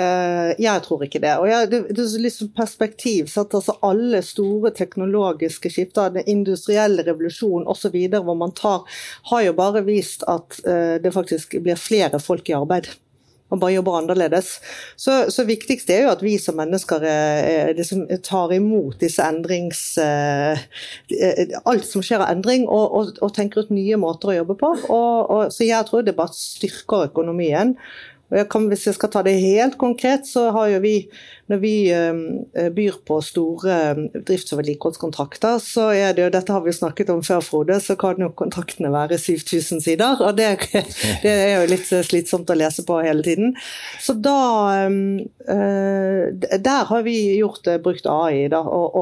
jeg, 0.59 0.83
tror 0.83 1.03
ikke, 1.07 1.21
det. 1.23 1.35
Og 1.39 1.47
jeg, 1.47 1.69
det, 1.71 1.79
det 1.95 2.03
er 2.03 2.25
liksom 2.25 2.51
perspektiv. 2.57 3.29
Så 3.31 3.45
at 3.45 3.55
altså 3.55 3.77
alle 3.87 4.19
store 4.27 4.73
teknologiske 4.75 5.71
skifter, 5.71 6.11
den 6.17 6.27
industrielle 6.27 7.05
revolusjonen 7.07 7.69
osv., 7.71 7.95
hvor 8.17 8.39
man 8.39 8.55
tar, 8.59 8.83
har 9.31 9.45
jo 9.47 9.55
bare 9.59 9.85
vist 9.87 10.27
at 10.27 10.59
uh, 10.67 10.97
det 11.03 11.15
faktisk 11.15 11.55
blir 11.63 11.79
flere 11.79 12.19
folk 12.23 12.51
i 12.51 12.59
arbeid 12.59 12.91
man 13.53 13.63
bare 13.63 13.77
jobber 13.77 13.99
annerledes. 13.99 14.51
Så, 14.97 15.31
så 15.33 15.45
viktigst 15.49 15.91
er 15.93 16.05
jo 16.05 16.13
at 16.13 16.25
vi 16.25 16.35
som 16.41 16.59
mennesker 16.59 17.05
eh, 17.09 17.71
liksom 17.79 18.07
tar 18.25 18.53
imot 18.57 18.99
disse 19.01 19.25
endrings... 19.25 19.83
Eh, 20.03 20.67
alt 21.69 21.87
som 21.89 22.05
skjer 22.05 22.23
av 22.25 22.33
endring, 22.33 22.67
og, 22.69 22.85
og, 22.99 23.17
og, 23.23 23.33
tenker 23.37 23.65
ut 23.65 23.73
nye 23.75 23.97
måter 24.01 24.33
å 24.33 24.39
jobbe 24.41 24.59
på. 24.61 24.75
Og, 24.93 25.49
så 25.55 25.67
jeg 25.67 25.89
tror 25.89 26.05
det 26.05 26.17
bare 26.19 26.37
styrker 26.37 27.09
økonomien. 27.09 27.77
Jeg 28.29 28.45
kan, 28.53 28.67
hvis 28.69 28.83
jeg 28.85 28.93
skal 28.93 29.09
ta 29.09 29.23
det 29.25 29.39
helt 29.41 29.79
konkret, 29.81 30.27
så 30.29 30.51
har 30.53 30.69
jo 30.69 30.79
vi, 30.85 30.93
når 31.49 31.61
vi 31.63 31.73
um, 31.97 32.19
byr 32.77 32.99
på 33.09 33.21
store 33.25 33.77
um, 33.97 34.03
drifts- 34.29 34.53
og 34.53 34.61
vedlikeholdskontrakter, 34.61 35.57
så 35.65 35.87
er 35.97 36.13
det 36.13 36.27
jo 36.27 36.33
Dette 36.35 36.53
har 36.53 36.61
vi 36.67 36.75
snakket 36.77 37.13
om 37.15 37.23
før, 37.25 37.41
Frode, 37.47 37.79
så 37.81 37.97
kan 37.97 38.21
jo 38.21 38.29
kontraktene 38.37 38.91
være 38.93 39.17
7000 39.17 39.81
sider. 39.87 40.21
Og 40.21 40.37
det, 40.37 40.51
det, 41.25 41.33
er 41.33 41.55
jo 41.55 41.71
litt 41.73 41.89
slitsomt 41.89 42.53
å 42.53 42.59
lese 42.61 42.85
på 42.85 42.99
hele 43.01 43.25
tiden. 43.25 43.57
Så 44.05 44.13
da 44.21 44.37
um, 44.85 45.01
uh, 45.49 46.29
Der 46.37 46.85
har 46.93 47.09
vi 47.09 47.17
gjort, 47.39 47.65
brukt 47.81 48.11
AI, 48.13 48.45
da, 48.53 48.61
og, 48.61 49.01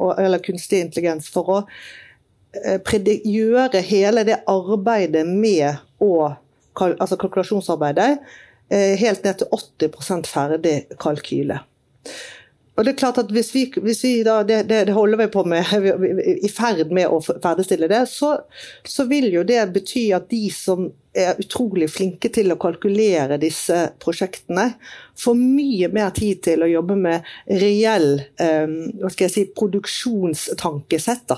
og, 0.00 0.16
eller 0.16 0.40
kunstig 0.40 0.80
intelligens, 0.86 1.28
for 1.28 1.58
å 1.58 1.60
gjøre 2.56 3.84
hele 3.84 4.24
det 4.24 4.40
arbeidet 4.48 5.26
med 5.28 5.76
å 6.00 6.32
altså 6.80 7.18
kalkulasjonsarbeidet 7.20 8.08
Eh, 8.16 8.45
helt 8.70 9.24
ned 9.24 9.38
til 9.38 9.46
80 9.52 10.30
ferdig 10.30 10.76
kalkyle. 11.00 11.60
Og 12.76 12.84
det 12.84 12.92
er 12.92 12.98
klart 13.00 13.18
at 13.22 13.32
hvis 13.32 13.54
vi, 13.54 13.64
hvis 13.82 14.02
vi 14.04 14.12
da, 14.26 14.42
det, 14.44 14.66
det, 14.68 14.92
holder 14.92 15.22
vi 15.22 15.30
på 15.32 15.44
med, 15.48 15.64
i 16.46 16.50
ferd 16.52 16.92
med 16.94 17.08
å 17.08 17.22
ferdigstille 17.24 17.88
det, 17.88 18.04
så, 18.12 18.34
så, 18.84 19.08
vil 19.08 19.30
jo 19.32 19.44
det 19.48 19.62
bety 19.72 20.10
at 20.16 20.28
de 20.28 20.44
som 20.52 20.90
er 21.16 21.38
utrolig 21.40 21.86
flinke 21.88 22.28
til 22.28 22.52
å 22.52 22.58
kalkulere 22.60 23.38
disse 23.40 23.78
prosjektene, 24.02 24.66
får 25.16 25.38
mye 25.40 25.88
mer 25.88 26.10
tid 26.12 26.42
til 26.44 26.60
å 26.60 26.68
jobbe 26.68 26.98
med 27.00 27.30
reell 27.48 28.18
um, 28.36 28.74
hva 29.00 29.08
skal 29.14 29.24
jeg 29.24 29.32
si, 29.32 29.44
produksjonstankesett. 29.56 31.32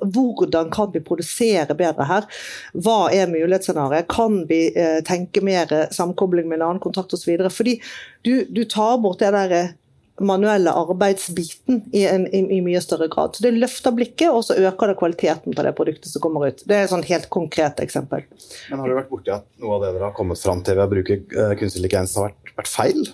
Hvordan 0.00 0.72
kan 0.72 0.88
vi 0.94 1.04
produsere 1.04 1.76
bedre 1.76 2.06
her? 2.08 2.30
Hva 2.72 3.10
er 3.12 3.28
mulighetsscenarioet? 3.28 4.08
Kan 4.08 4.46
vi 4.48 4.62
uh, 4.72 5.02
tenke 5.04 5.44
mer 5.44 5.92
samkobling 5.92 6.48
med 6.48 6.62
en 6.62 6.70
annen 6.70 6.82
kontrakt 6.86 7.12
osv.? 7.12 7.36
Fordi 7.52 7.76
du, 8.24 8.46
du 8.48 8.64
tar 8.64 8.96
bort 9.04 9.20
det 9.20 9.34
der 9.36 9.76
manuelle 10.20 10.72
arbeidsbiten 10.76 11.82
i, 11.96 12.04
en, 12.06 12.26
i, 12.28 12.42
i, 12.56 12.60
mye 12.64 12.80
større 12.84 13.08
grad. 13.12 13.36
Så 13.36 13.44
Det 13.46 13.54
løfter 13.56 13.94
blikket, 13.96 14.28
og 14.30 14.44
så 14.46 14.58
øker 14.60 14.92
det 14.92 14.98
kvaliteten 15.00 15.56
på 15.56 15.64
det 15.66 15.74
produktet 15.78 16.12
som 16.12 16.22
kommer 16.22 16.50
ut. 16.50 16.62
Det 16.64 16.76
er 16.76 16.86
et 16.86 16.92
sånn 16.92 17.06
helt 17.08 17.30
konkret 17.32 17.80
eksempel. 17.82 18.26
Men 18.70 18.82
Har 18.82 18.92
du 18.92 18.98
vært 19.00 19.12
borti 19.12 19.34
at 19.34 19.48
noe 19.62 19.78
av 19.78 19.86
det 19.86 19.94
dere 19.96 20.10
har 20.10 20.16
kommet 20.16 20.42
fram 20.42 20.62
til 20.66 20.78
ved 20.78 20.86
å 20.86 20.92
bruke 20.92 21.18
uh, 21.34 21.54
kunstig 21.58 21.80
intelligens 21.80 22.16
har 22.20 22.30
vært, 22.30 22.54
vært 22.60 22.70
feil? 22.70 23.10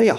Ja. 0.00 0.16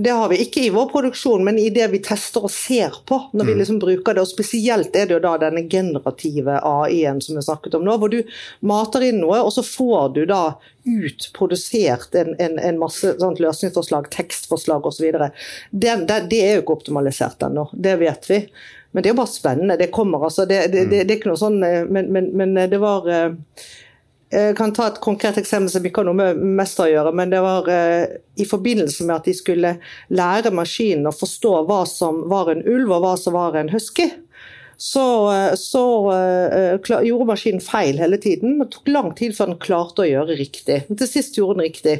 Det 0.00 0.10
har 0.14 0.28
vi 0.30 0.36
ikke 0.38 0.60
i 0.62 0.70
vår 0.70 0.86
produksjon, 0.92 1.42
men 1.44 1.56
i 1.58 1.70
det 1.74 1.88
vi 1.90 1.98
tester 1.98 2.44
og 2.46 2.52
ser 2.54 2.94
på. 3.06 3.16
når 3.32 3.44
mm. 3.44 3.48
vi 3.48 3.54
liksom 3.58 3.78
bruker 3.82 4.14
det, 4.14 4.22
og 4.22 4.30
Spesielt 4.30 4.94
er 4.94 5.08
det 5.10 5.16
jo 5.16 5.24
da 5.24 5.32
denne 5.42 5.64
generative 5.66 6.60
AI-en 6.62 7.18
som 7.24 7.34
vi 7.34 7.42
snakket 7.42 7.74
om 7.74 7.82
nå, 7.82 7.96
hvor 7.98 8.12
du 8.12 8.20
mater 8.62 9.08
inn 9.08 9.18
noe, 9.18 9.40
og 9.42 9.50
så 9.56 9.64
får 9.66 10.12
du 10.14 10.20
da 10.30 10.42
utprodusert 10.86 12.14
en, 12.14 12.30
en, 12.38 12.60
en 12.62 12.78
masse 12.78 13.10
sånt 13.18 13.42
løsningsforslag, 13.42 14.06
tekstforslag 14.14 14.86
osv. 14.86 15.08
Det, 15.18 15.96
det, 16.06 16.20
det 16.30 16.42
er 16.44 16.54
jo 16.54 16.62
ikke 16.62 16.78
optimalisert 16.78 17.42
ennå, 17.48 17.66
det 17.74 17.98
vet 17.98 18.30
vi. 18.30 18.44
Men 18.94 19.02
det 19.02 19.10
er 19.10 19.16
jo 19.16 19.20
bare 19.24 19.34
spennende. 19.34 19.80
Det 19.82 19.90
kommer, 19.98 20.28
altså. 20.30 20.46
Det, 20.46 20.62
det, 20.70 20.86
det, 20.94 21.02
det 21.08 21.16
er 21.16 21.18
ikke 21.18 21.34
noe 21.34 21.42
sånn 21.42 21.58
eh, 21.66 21.82
Men, 21.90 22.06
men, 22.14 22.30
men 22.38 22.54
det 22.70 22.78
var 22.80 23.10
eh, 23.10 23.34
jeg 24.28 24.56
kan 24.58 24.74
ta 24.76 24.90
et 24.90 25.00
konkret 25.00 25.38
eksempel 25.40 25.70
som 25.72 25.84
ikke 25.88 26.02
har 26.02 26.08
noe 26.10 26.18
med 26.18 26.40
Mester 26.58 26.84
å 26.84 26.90
gjøre. 26.90 27.12
men 27.16 27.30
det 27.32 27.40
var 27.40 27.68
uh, 27.72 28.04
I 28.36 28.46
forbindelse 28.48 29.06
med 29.08 29.16
at 29.16 29.28
de 29.28 29.34
skulle 29.36 29.74
lære 30.12 30.52
maskinen 30.52 31.08
å 31.08 31.16
forstå 31.16 31.52
hva 31.68 31.84
som 31.88 32.26
var 32.28 32.52
en 32.52 32.64
ulv 32.66 32.92
og 32.92 33.04
hva 33.06 33.14
som 33.16 33.38
var 33.38 33.56
en 33.56 33.72
husky, 33.72 34.10
så, 34.76 35.06
uh, 35.32 35.54
så 35.56 35.84
gjorde 37.08 37.30
maskinen 37.32 37.64
feil 37.64 37.98
hele 37.98 38.20
tiden. 38.20 38.58
Det 38.60 38.68
tok 38.76 38.92
lang 38.92 39.12
tid 39.16 39.36
før 39.36 39.54
den 39.54 39.62
klarte 39.64 40.04
å 40.04 40.10
gjøre 40.10 40.36
riktig. 40.36 40.82
Men 40.90 41.00
til 41.00 41.10
sist 41.10 41.40
gjorde 41.40 41.62
den 41.62 41.70
riktig. 41.70 41.98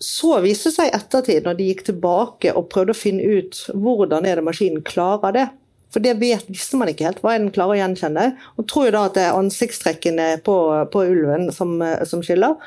Så 0.00 0.38
viste 0.40 0.70
det 0.70 0.76
seg 0.78 0.92
i 0.92 0.96
ettertid, 0.96 1.42
når 1.44 1.58
de 1.58 1.72
gikk 1.72 1.82
tilbake 1.90 2.54
og 2.54 2.70
prøvde 2.72 2.94
å 2.94 3.02
finne 3.02 3.34
ut 3.42 3.66
hvordan 3.74 4.30
er 4.30 4.38
det 4.38 4.46
maskinen 4.46 4.86
klarer 4.86 5.34
det, 5.36 5.48
for 5.90 6.02
det 6.04 6.14
vet, 6.20 6.46
visste 6.50 6.78
man 6.78 6.90
ikke 6.90 7.08
helt 7.08 7.20
hva 7.24 7.34
en 7.34 7.50
klarer 7.50 7.74
å 7.74 7.80
gjenkjenne. 7.80 8.26
Og 8.60 8.66
tror 8.70 8.86
jo 8.86 8.94
da 8.94 9.04
at 9.08 9.16
det 9.18 9.24
er 9.26 9.38
ansiktstrekkene 9.38 10.28
på, 10.46 10.56
på 10.92 11.04
ulven 11.10 11.50
som, 11.54 11.76
som, 12.06 12.22
skiller. 12.22 12.58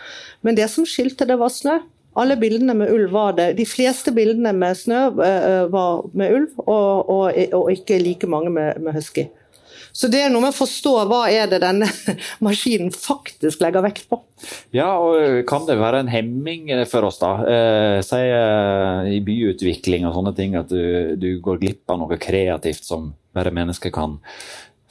Men 0.43 0.59
det 0.59 0.67
som 0.73 0.87
skilte, 0.87 1.27
det 1.29 1.39
var 1.39 1.53
snø. 1.53 1.79
Alle 2.19 2.35
bildene 2.37 2.75
med 2.77 2.91
ulv 2.93 3.13
var 3.15 3.37
det. 3.39 3.53
De 3.57 3.65
fleste 3.65 4.11
bildene 4.13 4.51
med 4.53 4.75
snø 4.77 5.05
uh, 5.15 5.63
var 5.73 6.03
med 6.13 6.35
ulv, 6.35 6.59
og, 6.67 7.09
og, 7.09 7.39
og, 7.55 7.71
ikke 7.73 8.01
like 8.03 8.29
mange 8.29 8.51
med, 8.53 8.83
med 8.83 8.99
husky. 8.99 9.29
Så 9.93 10.09
det 10.09 10.23
er 10.23 10.31
noe 10.33 10.41
med 10.41 10.55
å 10.55 10.57
forstå 10.57 10.91
hva 11.05 11.21
er 11.29 11.49
det 11.51 11.59
denne 11.61 11.85
maskinen 12.45 12.89
faktisk 12.93 13.61
legger 13.61 13.85
vekt 13.85 14.07
på. 14.09 14.17
Ja, 14.73 14.89
og 14.97 15.43
kan 15.47 15.67
det 15.67 15.77
være 15.79 16.01
en 16.01 16.09
hemming 16.11 16.71
for 16.89 17.07
oss, 17.07 17.19
da? 17.21 17.33
Eh, 17.45 17.99
si 18.05 18.19
eh, 18.25 19.13
i 19.13 19.21
byutvikling 19.23 20.07
og 20.09 20.17
sånne 20.17 20.33
ting, 20.37 20.57
at 20.59 20.73
du, 20.73 21.13
du, 21.21 21.29
går 21.45 21.61
glipp 21.61 21.93
av 21.93 22.01
noe 22.01 22.17
kreativt 22.21 22.89
som 22.89 23.11
bare 23.37 23.53
mennesker 23.53 23.93
kan 23.93 24.17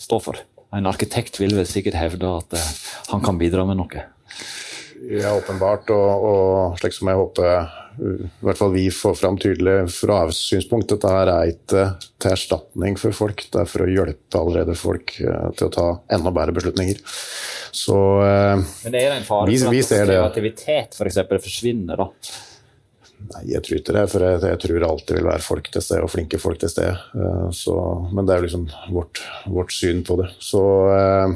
stå 0.01 0.23
for. 0.23 0.39
En 0.73 0.89
arkitekt 0.89 1.37
vil 1.43 1.59
vel 1.59 1.69
sikkert 1.69 1.99
hevde 1.99 2.31
at 2.39 2.57
eh, 2.57 2.73
han 3.11 3.27
kan 3.27 3.43
bidra 3.43 3.67
med 3.69 3.83
noe. 3.83 4.07
Ja, 5.11 5.33
åpenbart. 5.35 5.91
Og, 5.91 6.27
og 6.29 6.81
slik 6.81 6.95
som 6.97 7.11
jeg 7.11 7.19
håper 7.19 7.81
i 8.01 8.29
hvert 8.41 8.57
fall 8.57 8.73
vi 8.73 8.87
får 8.95 9.17
fram 9.19 9.37
tydelig 9.41 9.91
fra 9.93 10.23
vårt 10.29 10.39
synspunkt. 10.39 10.89
Dette 10.93 11.11
her 11.11 11.31
er 11.33 11.51
ikke 11.53 11.85
til 12.23 12.33
erstatning 12.33 12.97
for 13.01 13.17
folk, 13.17 13.45
det 13.53 13.65
er 13.65 13.69
for 13.69 13.85
å 13.85 13.91
hjelpe 13.91 14.41
allerede 14.41 14.77
folk 14.79 15.17
eh, 15.21 15.51
til 15.59 15.69
å 15.69 15.75
ta 15.75 15.89
enda 16.17 16.33
bedre 16.35 16.57
beslutninger. 16.57 17.03
Så 17.73 17.99
eh, 18.25 18.63
Men 18.87 18.97
er 18.97 19.11
det 19.11 19.19
en 19.19 19.29
fare 19.29 19.59
for 19.61 19.77
at 19.83 19.93
kreativitet 20.09 20.97
f.eks. 20.97 21.11
eksempel, 21.13 21.43
forsvinner, 21.45 22.01
da? 22.01 22.09
Nei, 23.31 23.43
jeg 23.53 23.63
tror 23.65 23.79
ikke 23.79 23.95
det. 23.97 24.03
For 24.11 24.25
jeg, 24.25 24.41
jeg, 24.49 24.59
tror 24.65 24.87
alltid 24.89 25.19
vil 25.19 25.29
være 25.29 25.45
folk 25.45 25.71
til 25.73 25.85
stede, 25.85 26.03
og 26.05 26.11
flinke 26.13 26.41
folk 26.43 26.61
til 26.63 26.73
stede. 26.73 26.97
Uh, 27.15 28.11
men 28.13 28.27
det 28.29 28.35
er 28.35 28.45
liksom 28.47 28.67
vårt, 28.93 29.23
vårt, 29.47 29.73
syn 29.75 30.03
på 30.07 30.17
det. 30.21 30.29
Så 30.43 30.63
uh, 30.63 31.35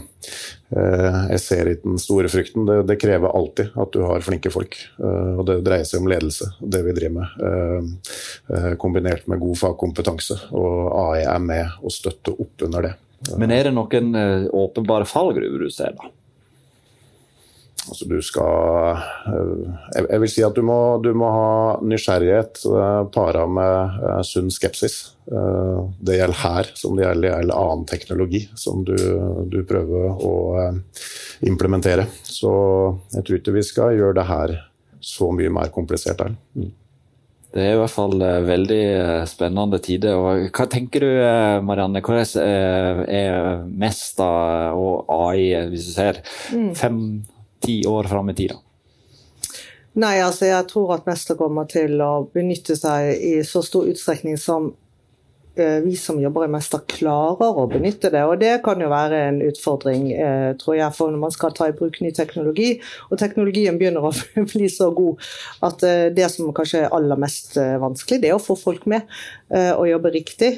uh, 0.74 1.20
jeg 1.32 1.42
ser 1.44 1.70
ikke 1.72 1.86
den 1.86 2.02
store 2.02 2.30
frykten. 2.32 2.66
Det, 2.68 2.80
det, 2.90 2.98
krever 3.02 3.32
alltid 3.32 3.76
at 3.78 3.94
du 3.94 4.02
har 4.08 4.26
flinke 4.26 4.52
folk. 4.52 4.78
og 4.98 5.44
det 5.48 5.60
dreier 5.66 5.86
seg 5.88 6.02
om 6.02 6.10
ledelse, 6.10 6.50
det 6.60 6.82
vi 6.86 6.94
driver 6.96 7.20
med. 7.20 8.76
kombinert 8.82 9.26
med 9.30 9.42
god 9.42 9.58
fagkompetanse. 9.62 10.38
Og 10.56 10.92
AI 11.06 11.24
er 11.24 11.42
med 11.42 11.80
og 11.82 11.94
støtter 11.94 12.36
opp 12.36 12.66
under 12.66 12.90
det. 12.90 12.94
Men 13.40 13.50
er 13.54 13.68
det 13.68 13.74
noen 13.74 14.12
åpenbare 14.54 15.08
fallgruver 15.08 15.66
du 15.66 15.72
ser, 15.72 15.96
da? 15.96 16.10
Altså 17.86 18.06
du 18.08 18.16
skal 18.24 18.98
eh, 19.30 20.00
Jeg 20.10 20.22
vil 20.22 20.32
si 20.32 20.44
at 20.46 20.56
du 20.56 20.62
må, 20.66 20.78
du 21.02 21.12
må 21.16 21.28
ha 21.30 21.50
nysgjerrighet 21.86 22.64
uh, 22.70 23.04
para 23.14 23.46
med 23.46 24.00
uh, 24.02 24.22
sunn 24.26 24.50
skepsis. 24.52 25.12
det 25.26 26.20
gjelder 26.20 26.38
her 26.38 26.68
som 26.78 26.94
det 26.94 27.02
gjelder, 27.02 27.32
gjelder 27.32 27.58
annen 27.58 27.86
teknologi 27.90 28.44
som 28.54 28.84
du, 28.86 28.94
du 29.50 29.56
prøver 29.66 30.22
å 30.22 30.34
implementere. 31.42 32.04
Så 32.22 32.52
jeg 33.10 33.26
tror 33.26 33.40
ikke 33.40 33.56
vi 33.56 33.64
skal 33.66 33.96
gjøre 33.98 34.20
det 34.20 34.26
her 34.28 34.54
så 35.02 35.32
mye 35.34 35.50
mer 35.50 35.72
komplisert 35.74 36.22
her. 36.22 36.36
Mm. 36.54 36.70
Det 37.56 37.64
er 37.64 37.74
i 37.74 37.80
hvert 37.80 37.96
fall 37.96 38.22
veldig 38.46 38.80
spennende 39.26 39.82
tider. 39.82 40.14
Og 40.14 40.46
hva 40.54 40.68
tenker 40.70 41.02
du, 41.02 41.10
Marianne? 41.66 42.04
Hvordan 42.06 43.06
er 43.10 43.64
mest 43.66 44.22
av 44.22 44.78
AI, 45.10 45.66
hvis 45.72 45.90
du 45.90 45.94
ser 45.96 46.22
mm. 46.54 46.70
fem 46.78 47.00
ti 47.64 47.80
år 47.86 48.08
fram 48.10 48.30
i 48.30 48.36
tida? 48.38 48.58
Nei, 49.96 50.18
altså 50.20 50.50
jeg 50.50 50.66
tror 50.68 50.98
at 50.98 51.06
Mester 51.08 51.38
kommer 51.38 51.68
til 51.70 51.96
å 52.04 52.26
benytte 52.34 52.76
seg 52.76 53.14
i 53.16 53.36
så 53.48 53.62
stor 53.64 53.88
utstrekning 53.88 54.36
som 54.40 54.74
vi 55.56 55.96
som 55.96 56.18
jobber 56.20 56.44
i 56.44 56.50
Mester 56.52 56.82
klarer 56.90 57.56
å 57.56 57.66
benytte 57.70 58.10
det. 58.12 58.22
Og 58.28 58.38
det 58.40 58.58
kan 58.64 58.80
jo 58.82 58.90
være 58.92 59.20
en 59.28 59.38
utfordring, 59.46 60.10
eh, 60.12 60.50
tror 60.60 60.76
jeg, 60.76 60.94
for 60.96 61.12
når 61.12 61.22
man 61.22 61.34
skal 61.34 61.54
ta 61.56 61.68
i 61.70 61.76
bruk 61.76 62.00
ny 62.04 62.12
teknologi. 62.16 62.74
Og 63.10 63.18
teknologien 63.20 63.78
begynner 63.78 64.04
å 64.04 64.12
bli 64.52 64.68
så 64.72 64.90
god 64.96 65.24
at 65.66 65.86
eh, 65.86 66.08
det 66.16 66.28
som 66.34 66.52
kanskje 66.56 66.84
er 66.84 66.94
aller 66.96 67.20
mest 67.20 67.56
vanskelig, 67.56 68.20
det 68.22 68.30
er 68.30 68.36
å 68.36 68.42
få 68.42 68.56
folk 68.58 68.86
med 68.90 69.06
og 69.46 69.86
jobbe 69.86 70.10
riktig. 70.10 70.48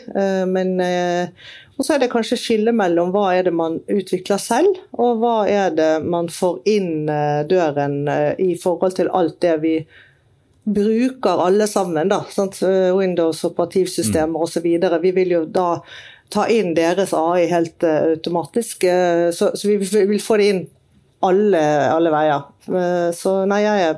Men 0.48 0.78
og 0.80 1.84
så 1.84 1.94
er 1.94 2.00
det 2.02 2.08
kanskje 2.10 2.38
skille 2.40 2.72
mellom 2.74 3.12
hva 3.12 3.26
er 3.36 3.44
det 3.46 3.52
man 3.54 3.76
utvikler 3.92 4.40
selv, 4.40 4.80
og 4.96 5.20
hva 5.20 5.34
er 5.50 5.74
det 5.76 5.90
man 6.08 6.30
får 6.32 6.62
inn 6.72 7.10
døren 7.50 8.00
i 8.40 8.54
forhold 8.58 8.96
til 8.96 9.12
alt 9.14 9.36
det 9.44 9.54
vi 9.62 9.74
bruker 10.74 11.42
alle 11.46 11.66
sammen, 11.70 12.10
da. 12.12 12.22
Sant? 12.34 12.60
Windows, 12.94 13.44
operativsystemer 13.48 14.36
mm. 14.36 14.44
osv. 14.44 14.68
Vi 15.02 15.12
vil 15.16 15.34
jo 15.36 15.42
da 15.48 15.68
ta 16.32 16.48
inn 16.52 16.74
deres 16.76 17.14
AI 17.16 17.46
helt 17.50 17.84
uh, 17.86 18.12
automatisk. 18.14 18.84
Uh, 18.84 19.30
så, 19.32 19.52
så, 19.56 19.68
vi 19.68 19.78
vil 19.80 20.20
få 20.22 20.38
det 20.40 20.50
inn 20.52 20.66
alle, 21.24 21.62
alle 21.92 22.12
veier. 22.14 22.44
Uh, 22.68 23.08
så 23.16 23.40
nei, 23.48 23.62
jeg, 23.64 23.96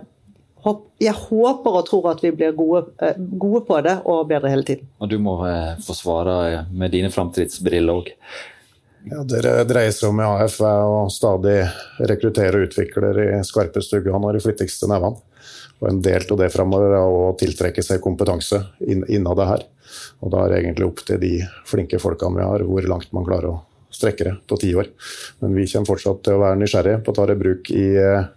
jeg, 1.03 1.17
håper 1.17 1.81
og 1.81 1.89
tror 1.89 2.13
at 2.13 2.23
vi 2.25 2.33
blir 2.37 2.55
gode, 2.57 2.87
gode, 3.19 3.65
på 3.69 3.81
det 3.87 3.99
og 4.05 4.29
bedre 4.31 4.53
hele 4.53 4.67
tiden. 4.67 4.89
Og 5.01 5.11
du 5.11 5.19
må 5.23 5.41
få 5.85 5.97
svare 5.97 6.67
med 6.71 6.95
dine 6.95 7.13
framtidsbriller 7.13 8.03
òg. 8.03 8.15
Ja, 9.09 9.23
det 9.25 9.41
dreier 9.71 9.95
seg 9.97 10.11
om 10.11 10.19
i 10.21 10.27
AF 10.29 10.59
å 10.61 11.07
stadig 11.09 11.63
rekruttere 12.05 12.59
og 12.59 12.67
utvikle 12.69 13.15
i 13.17 13.39
skarpeste 13.49 14.03
uggene 14.03 14.21
og 14.29 14.37
de 14.37 14.43
flittigste 14.45 14.91
nevene. 14.91 15.17
Og 15.81 15.89
en 15.89 16.03
del 16.05 16.27
av 16.29 16.41
det 16.43 16.51
framover 16.53 16.93
er 16.93 17.09
å 17.09 17.33
tiltrekke 17.41 17.83
seg 17.85 18.03
kompetanse 18.05 18.61
innad 18.85 19.39
det 19.41 19.49
her. 19.49 19.67
Og 20.21 20.33
da 20.33 20.45
er 20.45 20.53
det 20.53 20.61
egentlig 20.61 20.91
opp 20.91 21.03
til 21.07 21.21
de 21.23 21.35
flinke 21.69 22.01
folkene 22.03 22.41
vi 22.41 22.47
har, 22.47 22.65
hvor 22.69 22.89
langt 22.89 23.13
man 23.17 23.27
klarer 23.27 23.55
å 23.55 23.59
strekke 23.91 24.27
det 24.27 24.35
på 24.49 24.59
ti 24.61 24.71
år. 24.79 24.91
Men 25.41 25.57
vi 25.57 25.67
kommer 25.71 25.91
fortsatt 25.91 26.23
til 26.25 26.37
å 26.37 26.43
være 26.45 26.61
nysgjerrige 26.61 27.01
på 27.05 27.13
å 27.13 27.17
ta 27.17 27.27
det 27.27 27.37
i 27.37 27.41
bruk 27.41 27.73
i 27.75 27.87
eh, 27.99 28.29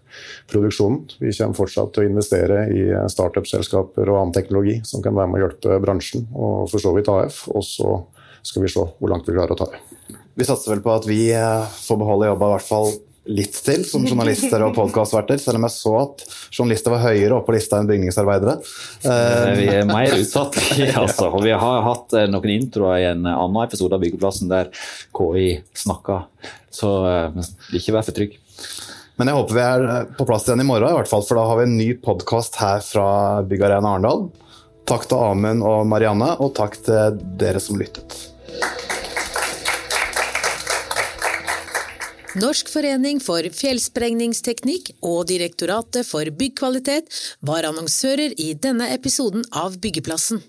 produksjonen. 0.49 1.03
Vi 1.21 1.33
kommer 1.37 1.59
fortsatt 1.59 1.93
til 1.93 2.03
å 2.03 2.09
investere 2.09 2.65
i 2.73 2.87
eh, 2.89 3.07
startup-selskaper 3.11 4.09
og 4.09 4.19
annen 4.19 4.35
teknologi 4.35 4.79
som 4.87 5.03
kan 5.05 5.15
være 5.17 5.31
med 5.31 5.39
å 5.39 5.45
hjelpe 5.45 5.79
bransjen, 5.83 6.27
og 6.33 6.67
for 6.71 6.83
så 6.83 6.95
vidt 6.97 7.11
AF. 7.13 7.43
Og 7.53 7.65
så 7.67 7.95
skal 8.43 8.65
vi 8.65 8.73
se 8.73 8.83
hvor 8.83 9.11
langt 9.11 9.29
vi 9.29 9.37
klarer 9.37 9.55
å 9.55 9.59
ta 9.59 9.69
det. 9.71 9.83
Vi 10.33 10.47
satser 10.47 10.73
vel 10.73 10.83
på 10.83 10.95
at 10.95 11.07
vi 11.07 11.27
eh, 11.35 11.73
får 11.85 12.01
beholde 12.01 12.31
jobba 12.31 12.49
i 12.49 12.55
hvert 12.57 12.71
fall 12.71 12.93
litt 13.31 13.55
til 13.63 13.85
som 13.87 14.03
journalister 14.03 14.63
og 14.65 14.73
podkastverter, 14.75 15.39
selv 15.39 15.59
om 15.59 15.67
jeg 15.67 15.75
så 15.77 15.93
at 16.01 16.23
journalister 16.51 16.93
var 16.93 17.03
høyere 17.05 17.37
oppe 17.37 17.51
på 17.51 17.55
lista 17.55 17.79
enn 17.79 17.87
bygningsarbeidere. 17.87 18.57
Uh, 19.05 19.51
vi 19.59 19.67
er 19.71 19.87
mer 19.87 20.15
utsatt. 20.21 20.59
altså. 21.03 21.29
Og 21.29 21.45
vi 21.45 21.53
har 21.55 21.85
hatt 21.87 22.17
eh, 22.19 22.27
noen 22.31 22.55
introer 22.57 22.99
i 22.99 23.07
en 23.13 23.23
annen 23.29 23.61
episode 23.63 23.95
av 23.95 24.03
Byggeplassen 24.03 24.51
der 24.51 24.71
KI 25.15 25.47
snakka, 25.77 26.25
så 26.73 26.91
ikke 27.71 27.95
vær 27.95 28.07
for 28.07 28.17
trygg. 28.17 28.35
Men 29.19 29.29
jeg 29.29 29.37
håper 29.37 29.55
vi 29.55 29.63
er 29.63 30.13
på 30.17 30.25
plass 30.27 30.47
igjen 30.47 30.63
i 30.63 30.67
morgen, 30.67 30.89
i 30.89 30.97
hvert 30.97 31.11
fall, 31.11 31.23
for 31.27 31.37
da 31.37 31.45
har 31.47 31.59
vi 31.61 31.67
en 31.67 31.77
ny 31.77 31.89
podkast 32.01 32.57
her 32.59 32.81
fra 32.83 33.07
Byggarena 33.45 33.95
Arendal. 33.95 34.27
Takk 34.89 35.05
til 35.07 35.21
Amund 35.21 35.63
og 35.63 35.85
Marianne, 35.87 36.33
og 36.43 36.55
takk 36.57 36.79
til 36.83 37.21
dere 37.39 37.61
som 37.63 37.79
lyttet. 37.79 38.17
Norsk 42.33 42.65
forening 42.73 43.19
for 43.21 43.45
fjellsprengningsteknikk 43.53 44.87
og 45.05 45.27
Direktoratet 45.29 46.07
for 46.07 46.25
byggkvalitet 46.33 47.11
var 47.45 47.67
annonsører 47.69 48.33
i 48.41 48.55
denne 48.57 48.87
episoden 48.95 49.45
av 49.53 49.77
Byggeplassen. 49.83 50.41